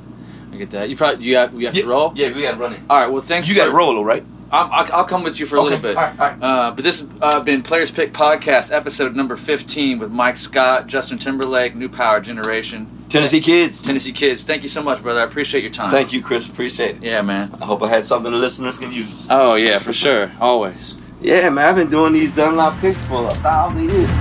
I 0.60 0.64
get 0.64 0.72
that. 0.72 0.90
You 0.90 0.98
probably 0.98 1.24
you 1.24 1.38
have 1.38 1.54
you 1.54 1.68
have 1.68 1.76
Yeah, 1.76 1.84
to 1.84 1.88
roll. 1.88 2.12
Yeah, 2.16 2.34
we 2.34 2.42
got 2.42 2.52
to 2.56 2.58
run 2.58 2.74
it. 2.74 2.82
All 2.90 3.00
right. 3.02 3.10
Well, 3.10 3.22
thanks. 3.22 3.48
You 3.48 3.56
got 3.56 3.66
to 3.66 3.72
roll, 3.72 3.96
all 3.96 4.04
right? 4.04 4.24
I'm, 4.52 4.70
I'll, 4.74 4.94
I'll 4.94 5.06
come 5.06 5.24
with 5.24 5.40
you 5.40 5.46
for 5.46 5.56
a 5.56 5.62
little 5.62 5.80
bit. 5.80 5.96
all 5.96 6.04
right, 6.04 6.20
all 6.20 6.28
right. 6.28 6.44
Uh, 6.44 6.72
but 6.72 6.84
this 6.84 7.00
has 7.00 7.10
uh, 7.22 7.40
been 7.40 7.62
Players 7.62 7.92
Pick 7.92 8.12
Podcast, 8.12 8.76
episode 8.76 9.16
number 9.16 9.38
15 9.38 10.00
with 10.00 10.12
Mike 10.12 10.38
Scott, 10.38 10.88
Justin 10.88 11.18
Timberlake, 11.18 11.76
New 11.76 11.88
Power 11.88 12.20
Generation, 12.20 13.06
Tennessee 13.10 13.40
kids. 13.40 13.82
Tennessee 13.82 14.12
Kids. 14.12 14.44
Thank 14.44 14.64
you 14.64 14.70
so 14.70 14.82
much, 14.84 15.02
brother. 15.02 15.22
I 15.22 15.24
appreciate 15.24 15.64
your 15.64 15.72
time. 15.72 15.92
Thank 15.92 16.12
you, 16.12 16.22
Chris. 16.22 16.48
Appreciate 16.50 16.98
it. 16.98 17.04
Yeah, 17.04 17.22
man. 17.22 17.52
I 17.62 17.66
hope 17.66 17.82
I 17.84 17.88
had 17.88 18.06
something 18.06 18.32
the 18.32 18.38
listeners 18.38 18.78
can 18.78 18.92
use. 18.92 19.28
Oh, 19.30 19.56
yeah, 19.56 19.80
for 19.80 19.94
sure. 19.94 20.30
Always. 20.42 20.96
Yeah, 21.22 21.50
man. 21.52 21.70
I've 21.70 21.76
been 21.76 21.90
doing 21.90 22.12
these 22.14 22.34
Dunlop 22.34 22.80
picks 22.80 22.98
for 23.08 23.28
a 23.28 23.32
thousand 23.36 23.88
years. 23.90 24.18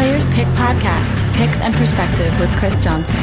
Players 0.00 0.30
Pick 0.30 0.46
Podcast. 0.56 1.20
Picks 1.34 1.60
and 1.60 1.74
perspective 1.74 2.32
with 2.40 2.48
Chris 2.56 2.82
Johnson. 2.82 3.18